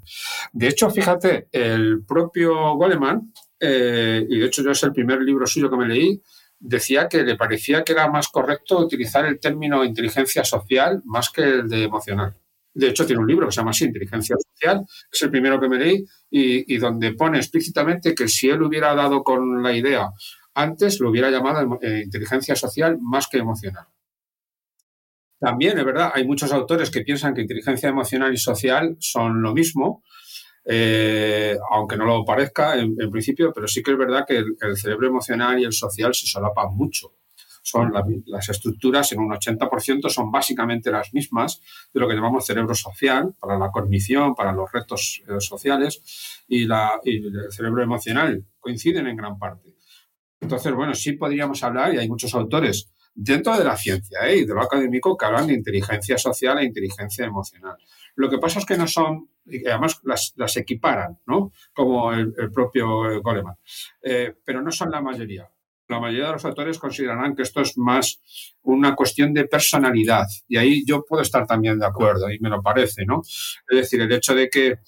[0.52, 3.32] De hecho, fíjate, el propio Goleman,
[3.64, 6.20] eh, y de hecho yo es el primer libro suyo que me leí,
[6.58, 11.42] decía que le parecía que era más correcto utilizar el término inteligencia social más que
[11.42, 12.34] el de emocional.
[12.74, 15.68] De hecho, tiene un libro que se llama así, Inteligencia Social, es el primero que
[15.68, 20.10] me leí, y, donde pone explícitamente que si él hubiera dado con la idea
[20.54, 23.86] antes, lo hubiera llamado eh, inteligencia social más que emocional.
[25.38, 29.52] También, es verdad, hay muchos autores que piensan que inteligencia emocional y social son lo
[29.52, 30.02] mismo,
[30.64, 35.08] eh, aunque no lo parezca en, principio, pero sí que es verdad que el, cerebro
[35.08, 37.14] emocional y el social se solapan mucho.
[37.62, 37.92] Son
[38.26, 41.62] las estructuras en un 80% son básicamente las mismas
[41.94, 46.66] de lo que llamamos cerebro social para la cognición, para los retos eh, sociales y,
[46.66, 49.74] la, y el cerebro emocional coinciden en gran parte.
[50.40, 54.38] Entonces, bueno, sí podríamos hablar, y hay muchos autores dentro de la ciencia ¿eh?
[54.38, 57.76] y de lo académico que hablan de inteligencia social e inteligencia emocional.
[58.16, 61.52] Lo que pasa es que no son, y además las, equiparan, ¿no?
[61.72, 63.56] Como el, propio Goleman,
[64.02, 65.48] eh, pero no son la mayoría.
[65.88, 68.20] La mayoría de los autores considerarán que esto es más
[68.62, 72.62] una cuestión de personalidad y ahí yo puedo estar también de acuerdo y me lo
[72.62, 73.20] parece, ¿no?
[73.20, 74.78] Es decir, el hecho de que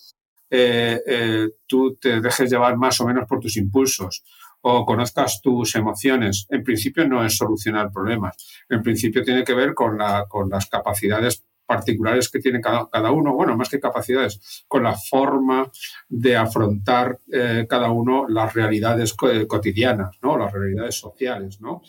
[0.49, 4.25] eh, eh, tú te dejes llevar más o menos por tus impulsos
[4.69, 8.37] o conozcas tus emociones, en principio no es solucionar problemas.
[8.69, 13.35] En principio tiene que ver con, la, con las capacidades particulares que tiene cada, uno,
[13.35, 15.71] bueno, más que capacidades, con la forma
[16.09, 20.39] de afrontar eh, cada uno las realidades cotidianas, ¿no?
[20.39, 21.83] Las realidades sociales, ¿no?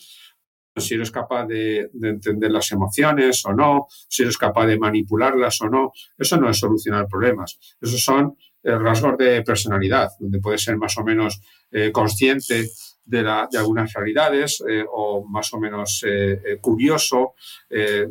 [0.76, 5.70] Si eres capaz de, entender las emociones o no, si eres capaz de manipularlas o
[5.70, 7.58] no, eso no es solucionar problemas.
[7.82, 12.68] Esos son eh, rasgos de personalidad, donde puedes ser más o menos eh, consciente
[13.08, 13.20] de,
[13.58, 17.34] algunas realidades eh, o más o menos eh, eh, curioso,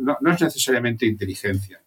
[0.01, 1.81] no, es necesariamente inteligencia.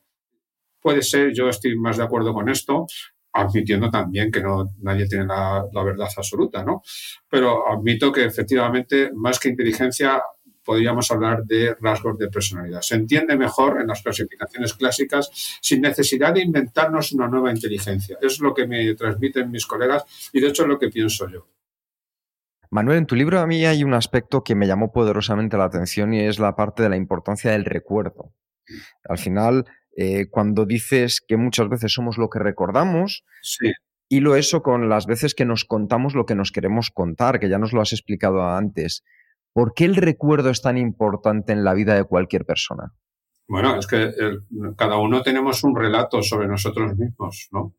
[0.82, 2.88] Puede ser, yo estoy más de acuerdo con esto,
[3.34, 6.82] admitiendo también que no, nadie tiene la, la verdad absoluta, ¿no?
[7.30, 10.22] Pero admito que efectivamente, más que inteligencia,
[10.64, 12.82] podríamos hablar de rasgos de personalidad.
[12.82, 15.30] Se entiende mejor en las clasificaciones clásicas
[15.62, 18.20] sin necesidad de inventarnos una nueva inteligencia.
[18.22, 21.48] Es lo que me transmiten mis colegas y de hecho es lo que pienso yo.
[22.72, 26.14] Manuel, en tu libro a mí hay un aspecto que me llamó poderosamente la atención
[26.14, 28.34] y es la parte de la importancia del recuerdo.
[29.08, 29.66] Al final,
[29.98, 33.72] eh, cuando dices que muchas veces somos lo que recordamos, sí.
[34.08, 37.50] y lo eso con las veces que nos contamos lo que nos queremos contar, que
[37.50, 39.04] ya nos lo has explicado antes.
[39.52, 42.94] ¿Por qué el recuerdo es tan importante en la vida de cualquier persona?
[43.48, 44.46] Bueno, es que el,
[44.78, 47.74] cada uno tenemos un relato sobre nosotros mismos, ¿no?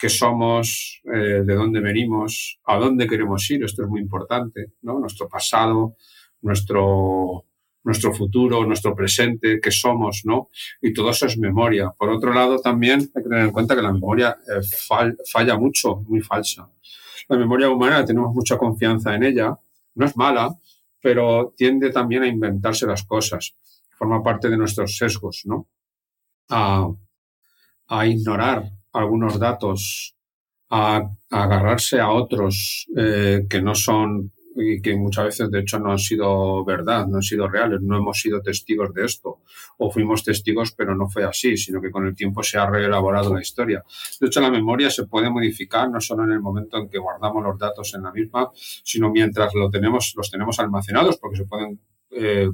[0.00, 4.98] Qué somos, eh, de dónde venimos, a dónde queremos ir, esto es muy importante, ¿no?
[4.98, 5.96] Nuestro pasado,
[6.40, 7.44] nuestro,
[7.84, 10.48] nuestro futuro, nuestro presente, qué somos, ¿no?
[10.80, 11.90] Y todo eso es memoria.
[11.90, 15.58] Por otro lado, también hay que tener en cuenta que la memoria eh, fall, falla
[15.58, 16.66] mucho, muy falsa.
[17.28, 19.54] La memoria humana, tenemos mucha confianza en ella,
[19.96, 20.48] no es mala,
[20.98, 23.54] pero tiende también a inventarse las cosas.
[23.90, 25.68] Forma parte de nuestros sesgos, ¿no?
[26.48, 26.88] A,
[27.88, 30.14] a ignorar algunos datos,
[30.70, 35.92] a, agarrarse a otros eh, que no son y que muchas veces de hecho no
[35.92, 39.40] han sido verdad, no han sido reales, no hemos sido testigos de esto,
[39.78, 43.34] o fuimos testigos pero no fue así, sino que con el tiempo se ha reelaborado
[43.34, 43.84] la historia.
[44.20, 47.42] De hecho, la memoria se puede modificar no solo en el momento en que guardamos
[47.44, 51.80] los datos en la misma, sino mientras lo tenemos, los tenemos almacenados, porque se pueden
[52.10, 52.48] eh,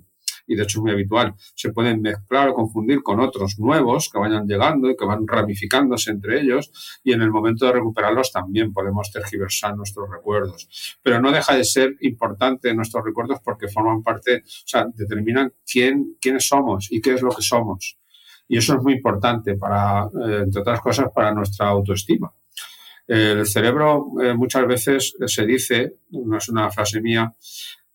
[0.46, 4.18] y de hecho es muy habitual, se pueden mezclar o confundir con otros nuevos que
[4.18, 8.72] vayan llegando y que van ramificándose entre ellos y en el momento de recuperarlos también
[8.72, 10.98] podemos tergiversar nuestros recuerdos.
[11.02, 16.16] Pero no deja de ser importante nuestros recuerdos porque forman parte, o sea, determinan quién,
[16.20, 17.98] quiénes somos y qué es lo que somos.
[18.48, 22.32] Y eso es muy importante para, eh, entre otras cosas, para nuestra autoestima.
[23.06, 27.32] El cerebro eh, muchas veces se dice, no es una frase mía,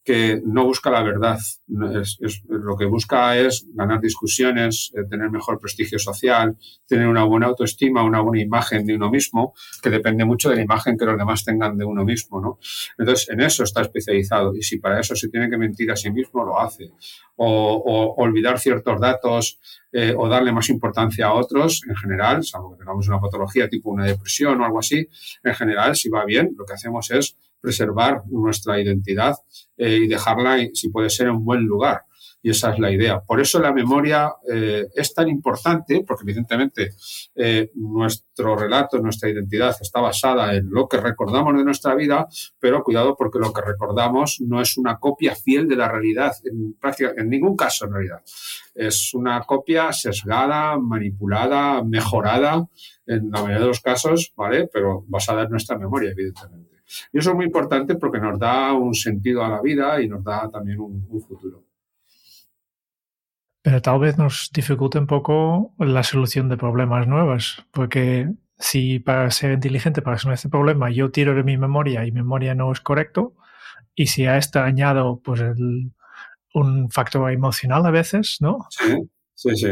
[0.04, 1.38] que no busca la verdad.
[1.38, 7.48] Es, lo que busca es ganar discusiones, eh, tener mejor prestigio social, tener una buena
[7.48, 11.18] autoestima, una buena imagen de uno mismo, que depende mucho de la imagen que los
[11.18, 12.42] demás tengan de uno mismo.
[12.42, 12.60] ¿no?
[12.98, 14.56] Entonces, en eso está especializado.
[14.56, 16.92] Y si para eso se tiene que mentir a sí mismo, lo hace.
[17.36, 19.60] O, o olvidar ciertos datos
[19.94, 23.90] eh, o darle más importancia a otros, en general, salvo que tengamos una patología tipo
[23.90, 25.06] una depresión o algo así,
[25.44, 29.36] en general, si va bien, lo que hacemos es preservar nuestra identidad
[29.78, 32.04] eh, y dejarla, si puede ser, en un buen lugar.
[32.44, 33.20] Y esa es la idea.
[33.20, 36.90] Por eso la memoria eh, es tan importante, porque evidentemente
[37.36, 42.28] eh, nuestro relato, nuestra identidad está basada en lo que recordamos de nuestra vida,
[42.60, 46.76] pero cuidado porque lo que recordamos no es una copia fiel de la realidad, en,
[47.16, 48.22] en ningún caso en realidad.
[48.74, 52.68] Es una copia sesgada, manipulada, mejorada,
[53.06, 54.68] en la mayoría de los casos, ¿vale?
[54.72, 56.71] Pero basada en nuestra memoria, evidentemente.
[57.12, 60.24] Y eso es muy importante porque nos da un sentido a la vida y nos
[60.24, 61.64] da también un, un futuro.
[63.62, 69.30] Pero tal vez nos dificulte un poco la solución de problemas nuevos, porque si para
[69.30, 72.72] ser inteligente, para resolver este problema, yo tiro de mi memoria y mi memoria no
[72.72, 73.36] es correcto,
[73.94, 75.92] y si a esto añado pues el,
[76.56, 78.66] un factor emocional a veces, ¿no?
[78.72, 79.70] Sí, sí, sí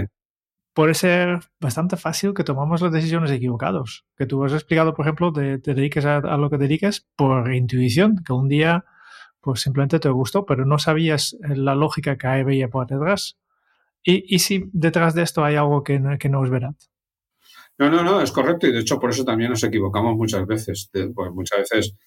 [0.80, 4.06] puede ser bastante fácil que tomamos las decisiones equivocadas.
[4.16, 8.24] Que tú has explicado, por ejemplo, te, te dediques a, lo que dediques por intuición,
[8.26, 8.86] que un día
[9.42, 13.38] pues simplemente te gustó, pero no sabías la lógica que había por detrás.
[14.04, 16.76] ¿Y, si detrás de esto hay algo que, que no es verdad?
[17.78, 20.90] No, no, no, es correcto y de hecho por eso también nos equivocamos muchas veces.
[20.94, 21.98] Pues muchas veces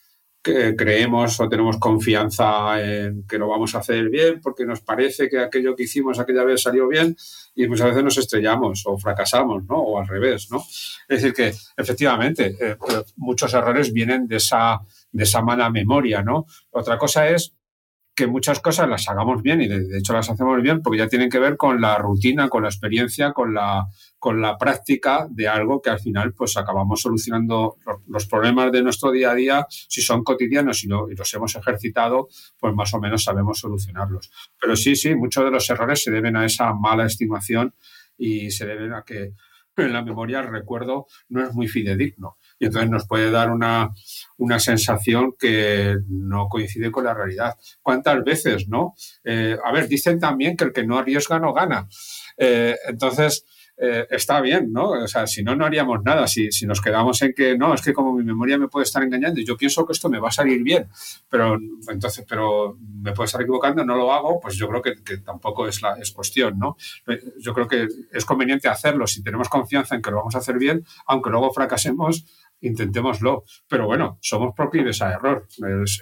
[0.42, 5.38] creemos o tenemos confianza en que lo vamos a hacer bien porque nos parece que
[5.38, 7.16] aquello que hicimos aquella vez salió bien
[7.54, 9.76] y muchas veces nos estrellamos o fracasamos, ¿no?
[9.76, 10.58] O al revés, ¿no?
[10.58, 12.76] Es decir, que efectivamente eh,
[13.16, 14.80] muchos errores vienen de esa,
[15.12, 16.46] de esa mala memoria, ¿no?
[16.70, 17.54] Otra cosa es
[18.14, 21.30] que muchas cosas las hagamos bien y de, hecho las hacemos bien porque ya tienen
[21.30, 23.86] que ver con la rutina, con la experiencia, con la,
[24.18, 29.10] con la práctica de algo que al final pues acabamos solucionando los problemas de nuestro
[29.10, 33.00] día a día, si son cotidianos y, lo, y los hemos ejercitado, pues más o
[33.00, 34.30] menos sabemos solucionarlos.
[34.60, 37.74] Pero sí, sí, muchos de los errores se deben a esa mala estimación
[38.18, 39.32] y se deben a que
[39.76, 43.90] en la memoria el recuerdo no es muy fidedigno y entonces nos puede dar una,
[44.36, 47.56] una sensación que no coincide con la realidad.
[47.82, 48.94] ¿Cuántas veces, no?
[49.24, 51.88] Eh, a ver, dicen también que el que no arriesga no gana.
[52.38, 53.44] Eh, entonces,
[53.76, 54.90] eh, está bien, ¿no?
[54.90, 56.28] O sea, si no, no haríamos nada.
[56.28, 59.02] Si, si, nos quedamos en que no, es que como mi memoria me puede estar
[59.02, 60.88] engañando yo pienso que esto me va a salir bien,
[61.28, 61.58] pero
[61.88, 65.66] entonces, pero me puede estar equivocando, no lo hago, pues yo creo que, que tampoco
[65.66, 66.76] es, la, es cuestión, ¿no?
[67.40, 70.58] Yo creo que es conveniente hacerlo si tenemos confianza en que lo vamos a hacer
[70.58, 72.24] bien, aunque luego fracasemos,
[72.62, 73.44] intentémoslo.
[73.68, 75.46] Pero bueno, somos proclives a error.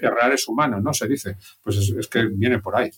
[0.01, 0.93] errar es humano, ¿no?
[0.95, 1.37] Se dice.
[1.63, 2.91] Pues es, que viene por ahí.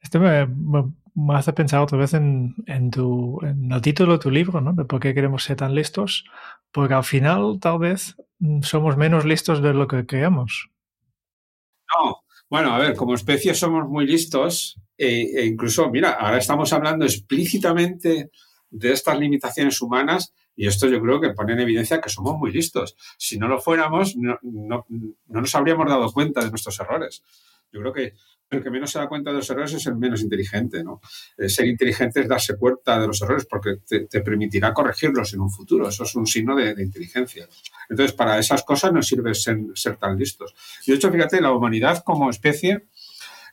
[0.00, 4.30] Esto me, me, hace pensar otra vez en, en, tu, en el título de tu
[4.30, 4.72] libro, ¿no?
[4.74, 6.24] De por qué queremos ser tan listos.
[6.70, 10.70] Porque al final, tal vez, mm, somos menos listos de lo que creemos.
[11.94, 16.72] No, bueno, a ver, como especie somos muy listos e, e incluso, mira, ahora estamos
[16.72, 18.30] hablando explícitamente
[18.70, 22.52] de estas limitaciones humanas y esto yo creo que pone en evidencia que somos muy
[22.52, 22.96] listos.
[23.18, 27.22] Si no lo fuéramos, no, no, no nos habríamos dado cuenta de nuestros errores.
[27.72, 28.14] Yo creo que
[28.50, 30.82] el que menos se da cuenta de los errores es el menos inteligente.
[30.82, 31.00] ¿no?
[31.36, 35.50] Eh, ser inteligente es darse cuenta de los errores porque te, permitirá corregirlos en un
[35.50, 35.88] futuro.
[35.88, 37.48] Eso es un signo de, inteligencia.
[37.88, 40.54] Entonces, para esas cosas no sirve ser, ser, tan listos.
[40.86, 42.86] Y de hecho, fíjate, la humanidad como especie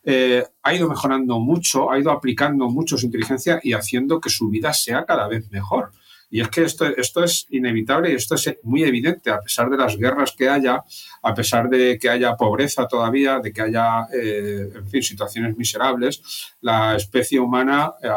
[0.03, 4.49] eh, ha ido mejorando mucho, ha ido aplicando mucho su inteligencia y haciendo que su
[4.49, 5.91] vida sea cada vez mejor.
[6.31, 9.75] Y es que esto, esto es inevitable y esto es muy evidente, a pesar de
[9.75, 10.81] las guerras que haya,
[11.21, 16.55] a pesar de que haya pobreza todavía, de que haya, eh, en fin, situaciones miserables,
[16.61, 18.09] la especie humana eh,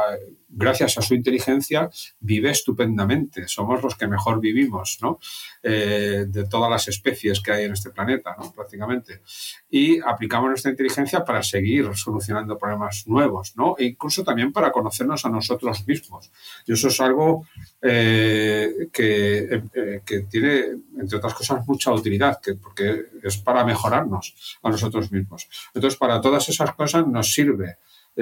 [0.57, 1.91] gracias a su inteligencia,
[2.21, 3.49] vive estupendamente.
[3.49, 5.19] Somos los que mejor vivimos, ¿no?
[5.63, 8.37] Eh, de todas las especies que hay en este planeta.
[8.55, 9.23] Prácticamente.
[9.71, 13.75] Y aplicamos nuestra inteligencia para seguir solucionando problemas nuevos, ¿no?
[13.79, 16.31] E incluso también para conocernos a nosotros mismos.
[16.67, 17.47] Y eso es algo
[17.83, 20.65] eh, que, eh, que, tiene,
[20.99, 25.49] entre otras cosas, mucha utilidad, que, porque es para mejorarnos a nosotros mismos.
[25.75, 27.77] Entonces, para todas esas cosas nos sirve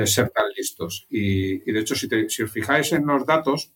[0.05, 1.07] ser tan listos.
[1.11, 2.09] Y, de hecho, si,
[2.43, 3.73] os fijáis en los datos,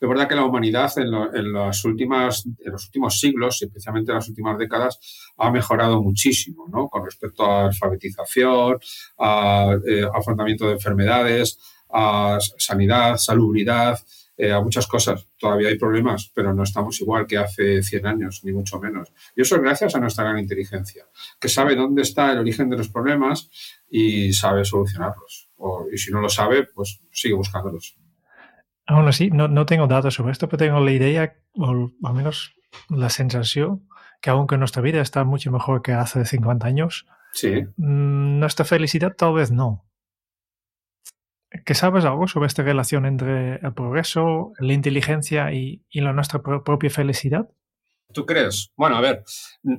[0.00, 4.28] es verdad que la humanidad en, las últimas, en los últimos siglos, especialmente en las
[4.28, 4.98] últimas décadas,
[5.36, 6.88] ha mejorado muchísimo ¿no?
[6.88, 8.78] con respecto a alfabetización,
[9.18, 11.58] a, eh, afrontamiento de enfermedades,
[11.90, 13.98] a sanidad, salubridad,
[14.40, 15.26] eh, a muchas cosas.
[15.36, 19.12] Todavía hay problemas, pero no estamos igual que hace 100 años, ni mucho menos.
[19.34, 21.06] Y eso es gracias a nuestra gran inteligencia,
[21.40, 23.50] que sabe dónde está el origen de los problemas
[23.90, 25.50] y sabe solucionarlos.
[25.92, 27.96] y si no lo sabe, pues sigue buscándolos.
[28.86, 32.54] Aún así, no, no tengo datos sobre esto, pero tengo la idea, o al menos
[32.88, 33.86] la sensación,
[34.20, 37.64] que aunque nuestra vida está mucho mejor que hace 50 años, sí.
[37.76, 39.84] Mm, nuestra felicidad tal vez no.
[41.64, 46.42] ¿Qué sabes algo sobre esta relación entre el progreso, la inteligencia y, y la nuestra
[46.42, 47.48] propia felicidad?
[48.12, 48.72] ¿Tú crees?
[48.76, 49.24] Bueno, a ver,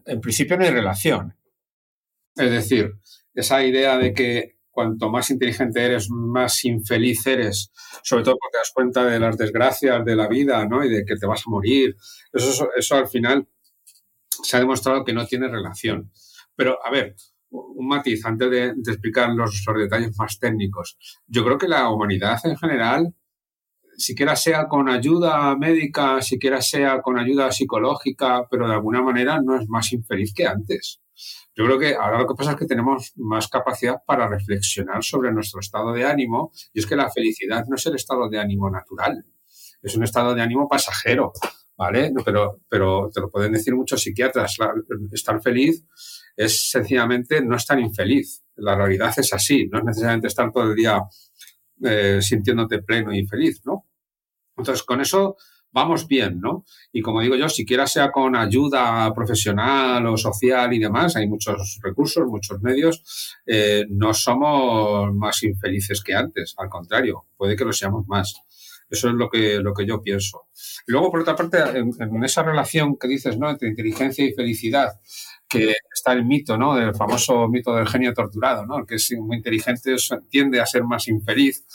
[0.05, 1.35] en principio no hay relación.
[2.35, 2.95] Es decir,
[3.39, 7.71] esa idea de que cuanto más inteligente eres, más infeliz eres,
[8.03, 10.83] sobre todo porque te das cuenta de las desgracias de la vida, ¿no?
[10.83, 11.95] Y de que te vas a morir.
[12.31, 13.47] Eso, eso al final
[14.43, 16.11] se ha demostrado que no tiene relación.
[16.55, 17.15] Pero, a ver,
[17.51, 20.97] un matiz antes de, explicar los, detalles más técnicos.
[21.27, 23.13] Yo creo que la humanidad en general,
[23.97, 29.59] siquiera sea con ayuda médica, siquiera sea con ayuda psicológica, pero de alguna manera no
[29.59, 31.01] es más infeliz que antes.
[31.55, 35.31] Yo creo que ahora lo que pasa es que tenemos más capacidad para reflexionar sobre
[35.31, 38.69] nuestro estado de ánimo y es que la felicidad no es el estado de ánimo
[38.69, 39.25] natural,
[39.81, 41.33] es un estado de ánimo pasajero,
[41.77, 42.11] ¿vale?
[42.23, 44.57] Pero, pero te lo pueden decir muchos psiquiatras,
[45.11, 45.85] estar feliz
[46.39, 48.45] es sencillamente no estar infeliz.
[48.55, 51.01] La realidad es así, no es necesariamente estar todo el día
[51.83, 53.85] eh, sintiéndote pleno y feliz, ¿no?
[54.55, 55.35] Entonces, con eso
[55.71, 56.65] vamos bien, ¿no?
[56.91, 61.79] Y como digo yo, siquiera sea con ayuda profesional o social y demás, hay muchos
[61.83, 67.73] recursos, muchos medios, eh, no somos más infelices que antes, al contrario, puede que lo
[67.73, 68.35] seamos más.
[68.89, 70.47] Eso es lo que, lo que yo pienso.
[70.87, 73.49] Luego, por otra parte, en, en esa relación que dices, ¿no?
[73.49, 74.99] Entre inteligencia y felicidad,
[75.47, 76.75] que está el mito, ¿no?
[76.75, 78.79] Del famoso mito del genio torturado, ¿no?
[78.79, 79.95] El que es muy inteligente
[80.29, 81.65] tiende a ser más infeliz,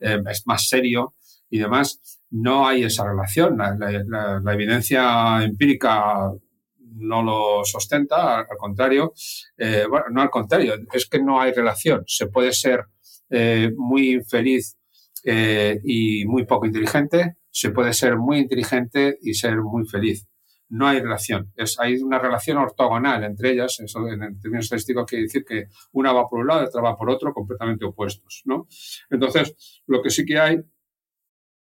[0.00, 1.14] eh, es más serio
[1.48, 2.00] y demás.
[2.30, 3.58] No hay esa relación.
[3.58, 6.30] La, evidencia empírica
[6.78, 9.12] no lo sustenta, al, contrario.
[9.56, 12.02] Eh, bueno, no al contrario, es que no hay relación.
[12.06, 12.84] Se puede ser
[13.30, 14.76] eh, muy infeliz
[15.22, 20.26] y muy poco inteligente, se puede ser muy inteligente y ser muy feliz
[20.70, 21.52] no hay relación.
[21.56, 23.78] Es, hay una relación ortogonal entre ellas.
[23.80, 27.10] Eso en términos estadísticos quiere decir que una va por un lado otra va por
[27.10, 28.42] otro, completamente opuestos.
[28.44, 28.66] ¿no?
[29.10, 30.58] Entonces, lo que sí que hay,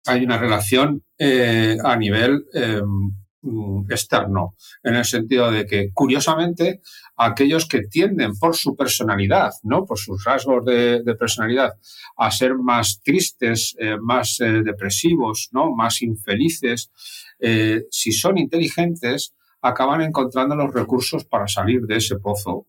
[0.07, 3.13] hay una relación eh, a nivel em,
[3.91, 6.81] externo, en el sentido de que, curiosamente,
[7.17, 9.85] aquellos que tienden por su personalidad, ¿no?
[9.85, 11.73] por sus rasgos de, personalidad,
[12.17, 15.75] a ser más tristes, eh, más eh, depresivos, ¿no?
[15.75, 16.91] más infelices,
[17.39, 22.67] eh, si son inteligentes, acaban encontrando los recursos para salir de ese pozo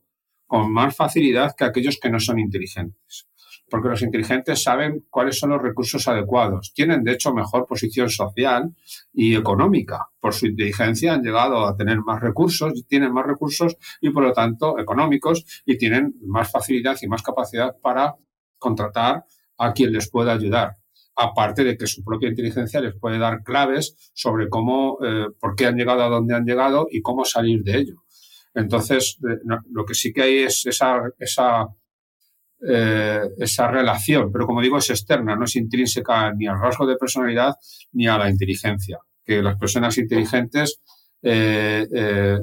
[0.47, 3.27] con más facilidad que aquellos que no son inteligentes
[3.76, 6.71] porque los inteligentes saben cuáles son los recursos adecuados.
[6.73, 8.73] Tienen, de hecho, mejor posición social
[9.11, 10.07] y económica.
[10.17, 14.32] Por su inteligencia han llegado a tener más recursos, tienen más recursos y, por lo
[14.32, 18.15] tanto, económicos y tienen más facilidad y más capacidad para
[18.57, 19.26] contratar
[19.57, 20.76] a quien les pueda ayudar.
[21.17, 25.65] Aparte de que su propia inteligencia les puede dar claves sobre cómo, eh, por qué
[25.65, 28.03] han llegado a donde han llegado y cómo salir de ello.
[28.53, 29.36] Entonces, eh,
[29.69, 31.67] lo que sí que hay es esa, esa
[32.62, 36.95] eh, esa relación, pero como digo, es externa, no es intrínseca ni al rasgo de
[36.95, 37.56] personalidad
[37.91, 38.99] ni a la inteligencia.
[39.24, 40.80] Que las personas inteligentes
[41.22, 42.38] eh, eh,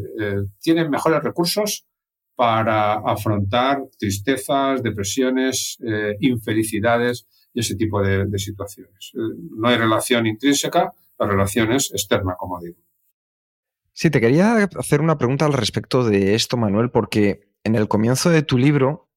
[0.61, 1.87] tienen mejores recursos
[2.35, 5.79] para afrontar tristezas, depresiones,
[6.21, 9.13] infelicidades y ese tipo de, de situaciones.
[9.15, 12.79] no hay relación intrínseca, la relación es externa, como digo.
[13.93, 18.31] Sí, te quería hacer una pregunta al respecto de esto, Manuel, porque en el comienzo
[18.31, 19.12] de tu libro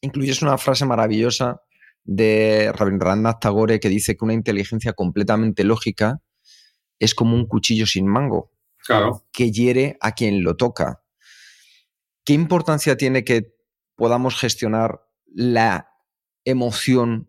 [0.00, 1.62] incluyes una frase maravillosa
[2.04, 6.20] de Rabindranath Tagore que dice que una inteligencia completamente lógica
[6.98, 8.50] es como un cuchillo sin mango,
[9.32, 11.02] que hiere a quien lo toca.
[12.24, 13.54] ¿Qué importancia tiene que
[13.94, 15.90] podamos gestionar la
[16.44, 17.28] emoción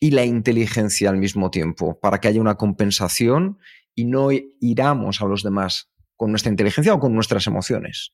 [0.00, 3.58] y la inteligencia al mismo tiempo para que haya una compensación
[3.94, 4.28] y no
[4.60, 8.12] iramos a los demás con nuestra inteligencia o con nuestras emociones?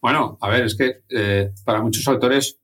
[0.00, 2.59] Bueno, a ver, es que eh, para muchos autores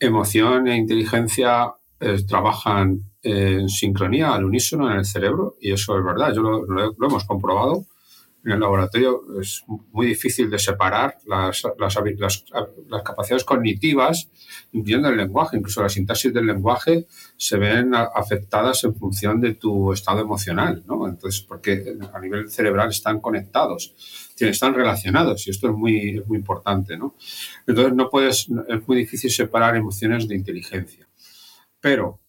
[0.00, 6.04] emoción e inteligencia eh, trabajan en sincronía, al unísono en el cerebro, y eso es
[6.04, 7.84] verdad, yo lo, hemos comprobado
[8.48, 9.22] en el laboratorio.
[9.40, 11.62] Es muy difícil de separar las,
[13.04, 14.28] capacidades cognitivas,
[14.72, 19.92] incluyendo el lenguaje, incluso la sintaxis del lenguaje, se ven afectadas en función de tu
[19.92, 21.06] estado emocional, ¿no?
[21.06, 23.94] Entonces, porque a nivel cerebral están conectados
[24.46, 27.16] están relacionados y esto es muy, muy importante, ¿no?
[27.66, 31.08] Entonces no puedes, es muy difícil separar emociones de inteligencia.
[31.80, 32.20] Pero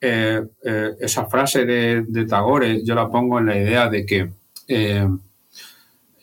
[0.00, 4.32] eh, eh, esa frase de, Tagore yo la pongo en la idea de que
[4.68, 5.08] eh,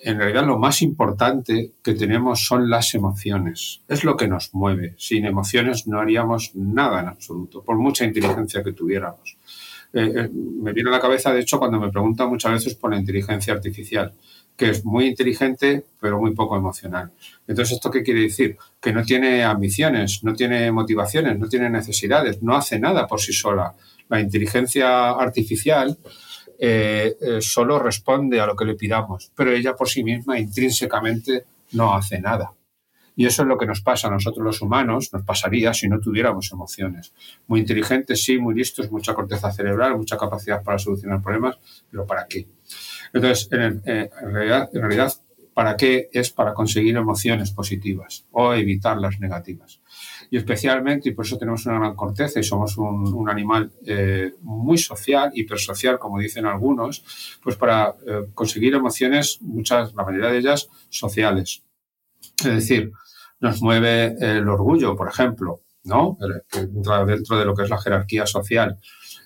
[0.05, 3.81] en realidad lo más importante que tenemos son las emociones.
[3.87, 4.93] Es lo que nos mueve.
[4.97, 9.35] Sin emociones no haríamos nada en absoluto, por mucha inteligencia que tuviéramos.
[9.93, 13.53] me viene a la cabeza, de hecho, cuando me preguntan muchas veces por la inteligencia
[13.53, 14.13] artificial
[14.57, 17.11] que es muy inteligente, pero muy poco emocional.
[17.47, 18.57] Entonces, ¿esto qué quiere decir?
[18.79, 23.33] Que no tiene ambiciones, no tiene motivaciones, no tiene necesidades, no hace nada por sí
[23.33, 23.73] sola.
[24.07, 25.97] La inteligencia artificial
[26.59, 31.45] eh, eh, solo responde a lo que le pidamos, pero ella por sí misma intrínsecamente
[31.73, 32.51] no hace nada.
[33.17, 35.99] Y eso es lo que nos pasa a nosotros los humanos, nos pasaría si no
[35.99, 37.13] tuviéramos emociones.
[37.47, 41.57] Muy inteligentes, sí, muy listos, mucha corteza cerebral, mucha capacidad para solucionar problemas,
[41.89, 42.47] pero ¿para qué?
[43.13, 45.13] Entonces, en, eh, realidad,
[45.53, 46.09] ¿para qué?
[46.11, 49.79] Es para conseguir emociones positivas o evitar las negativas.
[50.29, 54.77] Y especialmente, y por eso tenemos una gran corteza y somos un, animal eh, muy
[54.77, 57.03] social, hipersocial, como dicen algunos,
[57.41, 61.63] pues para eh, conseguir emociones, muchas, la mayoría de ellas, sociales.
[62.39, 62.91] Es decir,
[63.39, 66.17] nos mueve el orgullo, por ejemplo, ¿no?
[67.05, 68.79] Dentro de lo que es la jerarquía social,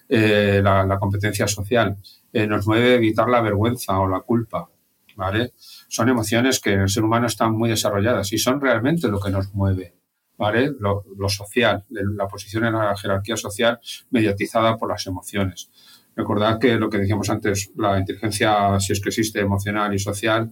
[0.10, 1.98] la competencia social
[2.32, 4.70] eh, nos mueve evitar la vergüenza o la culpa,
[5.16, 5.54] ¿vale?
[5.88, 9.32] Son emociones que en el ser humano están muy desarrolladas y son realmente lo que
[9.32, 9.96] nos mueve,
[10.40, 10.72] ¿vale?
[10.80, 13.78] Lo, social, la posición en la jerarquía social
[14.10, 15.70] mediatizada por las emociones.
[16.16, 20.52] Recordad que lo que decíamos antes, la inteligencia, si es que existe, emocional y social,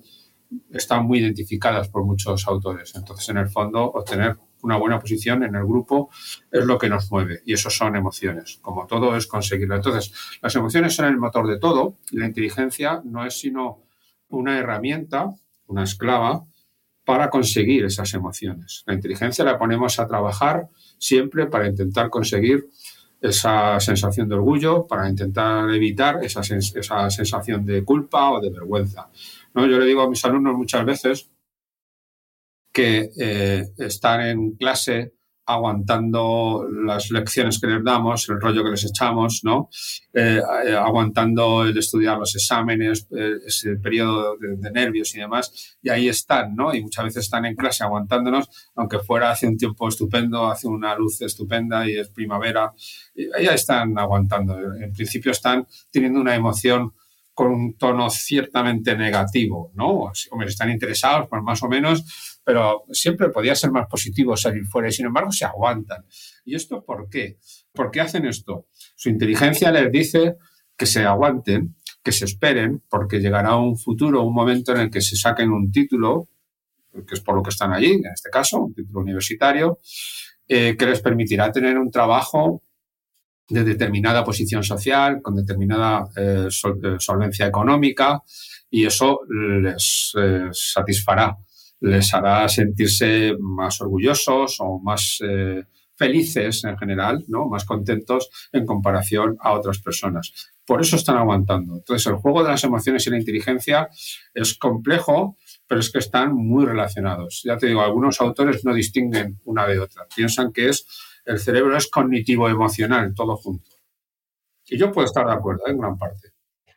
[0.72, 2.96] están muy identificadas por muchos autores.
[2.96, 6.10] Entonces, en el fondo, obtener una buena posición en el grupo
[6.52, 8.60] es lo que nos mueve y eso son emociones.
[8.62, 9.76] Como todo es conseguirlo.
[9.76, 13.84] Entonces, las emociones son el motor de todo y la inteligencia no es sino
[14.28, 15.34] una herramienta,
[15.68, 16.44] una esclava
[17.08, 18.84] para conseguir esas emociones.
[18.86, 22.68] La inteligencia la ponemos a trabajar siempre para intentar conseguir
[23.22, 29.08] esa sensación de orgullo, para intentar evitar esa, esa sensación de culpa o de vergüenza.
[29.53, 29.66] ¿No?
[29.66, 31.30] Yo le digo a mis alumnos muchas veces
[32.74, 35.14] que eh, están en clase
[35.48, 39.70] aguantando las lecciones que les damos, el rollo que les echamos, ¿no?
[40.14, 43.08] Eh, eh, aguantando el estudiar los exámenes,
[43.45, 46.74] ese periodo de, nervios y demás, y ahí están, ¿no?
[46.76, 50.95] Y muchas veces están en clase aguantándonos, aunque fuera hace un tiempo estupendo, hace una
[50.95, 52.74] luz estupenda y es primavera,
[53.16, 54.58] y ahí están aguantando.
[54.76, 56.93] En principio están teniendo una emoción
[57.34, 60.12] con un tono ciertamente negativo, ¿no?
[60.32, 64.88] Hombre, están interesados, pues más o menos, pero siempre podía ser más positivo salir fuera
[64.88, 66.06] y sin embargo se aguantan.
[66.45, 67.39] ¿Y esto por qué?
[67.74, 68.68] ¿Por qué hacen esto?
[68.95, 70.38] Su inteligencia les dice
[70.78, 75.02] que se aguanten, que se esperen, porque llegará un futuro, un momento en el que
[75.02, 76.30] se saquen un título,
[77.06, 79.80] que es por lo que están allí, en este caso, un título universitario,
[80.48, 82.62] eh, que les permitirá tener un trabajo
[83.50, 88.24] de determinada posición social, con determinada eh, eh, solvencia económica,
[88.70, 90.14] y eso les
[90.54, 91.38] satisfará,
[91.80, 95.20] les hará sentirse más orgullosos o más
[95.98, 97.48] felices en general, ¿no?
[97.48, 100.32] más contentos en comparación a otras personas.
[100.66, 101.76] Por eso están aguantando.
[101.76, 103.90] Entonces, el juego de las emociones y la inteligencia
[104.34, 107.42] es complejo, pero es que están muy relacionados.
[107.44, 110.06] Ya te digo, algunos autores no distinguen una de otra.
[110.16, 110.86] Piensan que es
[111.26, 113.70] el cerebro es cognitivo-emocional, todo junto.
[114.66, 115.72] Y yo puedo estar de acuerdo ¿eh?
[115.72, 116.30] en gran parte.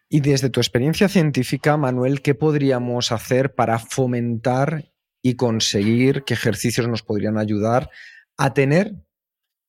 [0.09, 4.90] Y desde tu experiencia científica, Manuel, ¿qué podríamos hacer para fomentar
[5.23, 7.91] y conseguir qué ejercicios nos podrían ayudar
[8.37, 8.95] a tener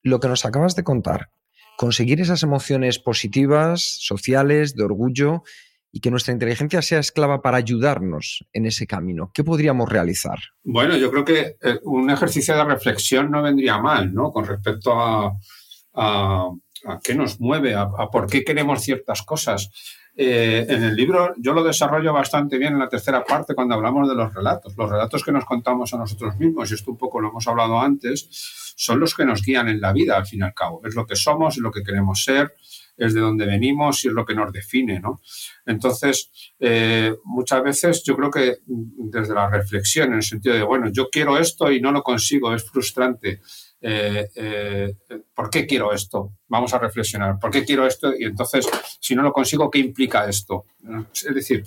[0.02, 1.30] lo que nos acabas de contar?
[1.76, 5.42] Conseguir esas emociones positivas, sociales, de orgullo
[5.92, 9.30] y que nuestra inteligencia sea esclava para ayudarnos en ese camino?
[9.34, 10.38] ¿Qué podríamos realizar?
[10.64, 14.32] Bueno, yo creo que eh, un ejercicio de reflexión no vendría mal, ¿no?
[14.32, 15.36] Con respecto a,
[15.94, 16.50] a,
[17.04, 19.70] qué nos mueve, a, por qué queremos ciertas cosas.
[20.14, 24.08] Eh, en el libro yo lo desarrollo bastante bien en la tercera parte cuando hablamos
[24.08, 24.74] de los relatos.
[24.76, 27.80] Los relatos que nos contamos a nosotros mismos, y esto un poco lo hemos hablado
[27.80, 28.28] antes,
[28.76, 30.82] son los que nos guían en la vida, al fin y al cabo.
[30.84, 32.54] Es lo que somos, es lo que queremos ser,
[32.96, 35.20] es de dónde venimos y es lo que nos define, ¿no?
[35.64, 40.90] Entonces, eh, muchas veces yo creo que desde la reflexión, en el sentido de, bueno,
[40.92, 43.40] yo quiero esto y no lo consigo, es frustrante.
[43.84, 44.94] Eh, eh,
[45.34, 46.34] ¿Por qué quiero esto?
[46.46, 47.38] Vamos a reflexionar.
[47.40, 48.12] ¿Por qué quiero esto?
[48.16, 48.66] Y entonces,
[49.00, 50.64] si no lo consigo, ¿qué implica esto?
[51.12, 51.64] Es decir,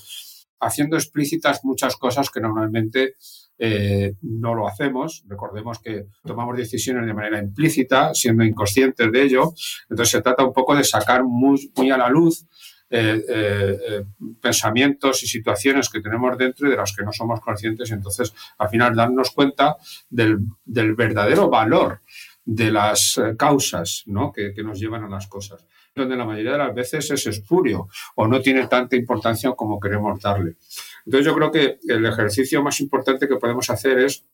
[0.62, 3.16] haciendo explícitas muchas cosas que normalmente
[3.58, 5.24] eh, no lo hacemos.
[5.28, 9.54] Recordemos que tomamos decisiones de manera implícita, siendo inconscientes de ello.
[9.90, 12.46] Entonces se trata un poco de sacar muy, a la luz
[12.90, 14.06] eh, eh,
[14.42, 18.34] pensamientos y situaciones que tenemos dentro y de las que no somos conscientes y entonces
[18.58, 19.76] al final darnos cuenta
[20.10, 22.02] del, verdadero valor
[22.44, 25.66] de las causas que, que nos llevan a las cosas
[25.96, 30.20] donde la mayoría de las veces es espurio o no tiene tanta importancia como queremos
[30.22, 30.58] darle.
[31.06, 34.26] Entonces yo creo que el ejercicio más importante que podemos hacer es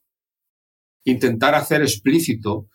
[1.03, 2.67] intentar hacer explícito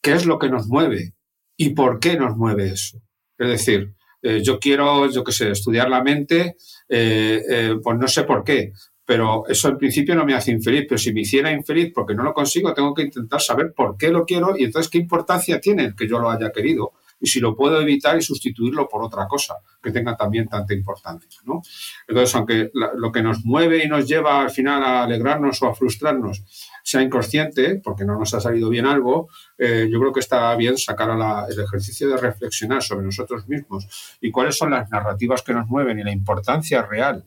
[0.00, 1.14] qué es lo que nos mueve
[1.56, 3.00] y por qué nos mueve eso.
[3.38, 6.56] Es decir, eh, yo quiero, yo qué sé, estudiar la mente,
[6.88, 8.72] eh, eh, pues no sé por qué,
[9.04, 12.22] pero eso en principio no me hace infeliz, pero si me hiciera infeliz porque no
[12.22, 15.94] lo consigo, tengo que intentar saber por qué lo quiero y entonces qué importancia tiene
[15.96, 16.92] que yo lo haya querido
[17.22, 21.40] y si lo puedo evitar y sustituirlo por otra cosa que tenga también tanta importancia.
[21.44, 21.62] ¿no?
[22.06, 25.74] Entonces, aunque lo que nos mueve y nos lleva al final a alegrarnos o a
[25.74, 26.42] frustrarnos
[26.82, 29.28] sea inconsciente, porque no nos ha salido bien algo,
[29.58, 31.10] eh, yo creo que está bien sacar
[31.48, 35.98] el ejercicio de reflexionar sobre nosotros mismos y cuáles son las narrativas que nos mueven
[35.98, 37.24] y la importancia real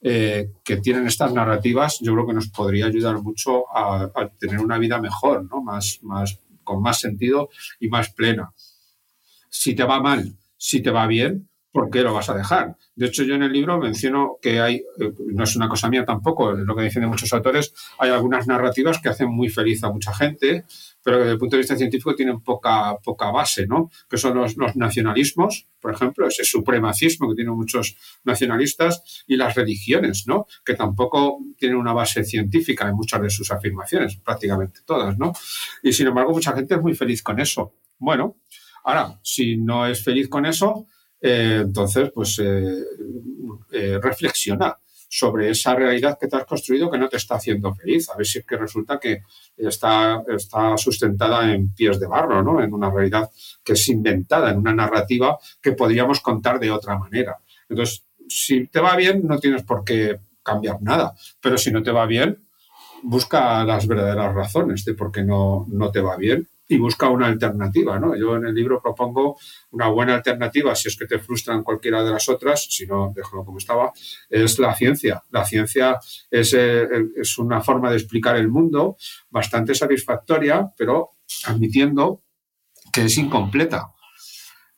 [0.00, 4.60] eh, que tienen estas narrativas, yo creo que nos podría ayudar mucho a, a tener
[4.60, 5.62] una vida mejor, ¿no?
[5.62, 7.48] más, más, con más sentido
[7.80, 8.52] y más plena
[9.54, 12.76] si te va mal, si te va bien, ¿por qué lo vas a dejar?
[12.94, 16.04] De hecho, yo en el libro menciono que hay, eh, no es una cosa mía
[16.04, 19.90] tampoco, es lo que dicen muchos autores, hay algunas narrativas que hacen muy feliz a
[19.90, 20.66] mucha gente,
[21.02, 23.90] pero desde el punto de vista científico tienen poca, poca base, ¿no?
[24.08, 30.28] Que son los, nacionalismos, por ejemplo, ese supremacismo que tienen muchos nacionalistas, y las religiones,
[30.28, 30.46] ¿no?
[30.64, 35.32] Que tampoco tienen una base científica en muchas de sus afirmaciones, prácticamente todas, ¿no?
[35.82, 37.74] Y sin embargo, mucha gente es muy feliz con eso.
[37.98, 38.36] Bueno,
[38.84, 40.86] Ahora, si no es feliz con eso,
[41.26, 42.84] eh, entonces, pues eh,
[43.72, 44.76] eh, reflexiona
[45.08, 48.10] sobre esa realidad que te has construido que no te está haciendo feliz.
[48.10, 49.22] A ver si es que resulta que
[49.56, 52.62] está, está sustentada en pies de barro, ¿no?
[52.62, 53.30] En una realidad
[53.64, 57.38] que es inventada, en una narrativa que podríamos contar de otra manera.
[57.70, 61.14] Entonces, si te va bien, no tienes por qué cambiar nada.
[61.40, 62.44] Pero si no te va bien,
[63.02, 67.26] busca las verdaderas razones de por qué no, no te va bien y busca una
[67.26, 67.98] alternativa.
[67.98, 68.16] ¿no?
[68.16, 69.36] Yo en el libro propongo
[69.70, 73.44] una buena alternativa, si es que te frustran cualquiera de las otras, si no, déjalo
[73.44, 73.92] como estaba,
[74.28, 75.22] es la ciencia.
[75.30, 75.98] La ciencia
[76.30, 76.86] es, eh,
[77.16, 78.96] es una forma de explicar el mundo
[79.30, 81.10] bastante satisfactoria, pero
[81.46, 82.22] admitiendo
[82.92, 83.90] que es incompleta.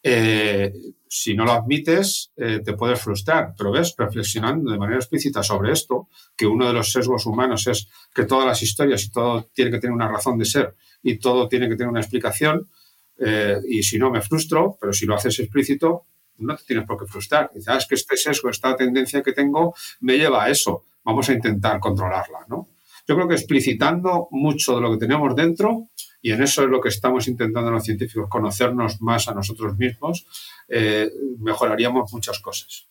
[0.09, 0.73] Eh,
[1.09, 5.73] si no lo admites, eh, te puedes frustrar, pero ves, reflexionando de manera explícita sobre
[5.73, 9.73] esto, que uno de los sesgos humanos es que todas las historias y todo tiene
[9.73, 12.69] que tener una razón de ser y todo tiene que tener una explicación,
[13.19, 16.05] eh, y si no me frustro, pero si lo haces explícito,
[16.39, 17.51] no te tienes por qué frustrar.
[17.53, 20.85] Dices, ah, es que este sesgo, esta tendencia que tengo me lleva a eso.
[21.03, 22.69] Vamos a intentar controlarla, ¿no?
[23.09, 25.89] Yo creo que explicitando mucho de lo que tenemos dentro,
[26.27, 30.27] y en eso es lo que estamos intentando los científicos, conocernos más a nosotros mismos,
[30.67, 31.09] eh,
[31.39, 32.89] mejoraríamos muchas cosas.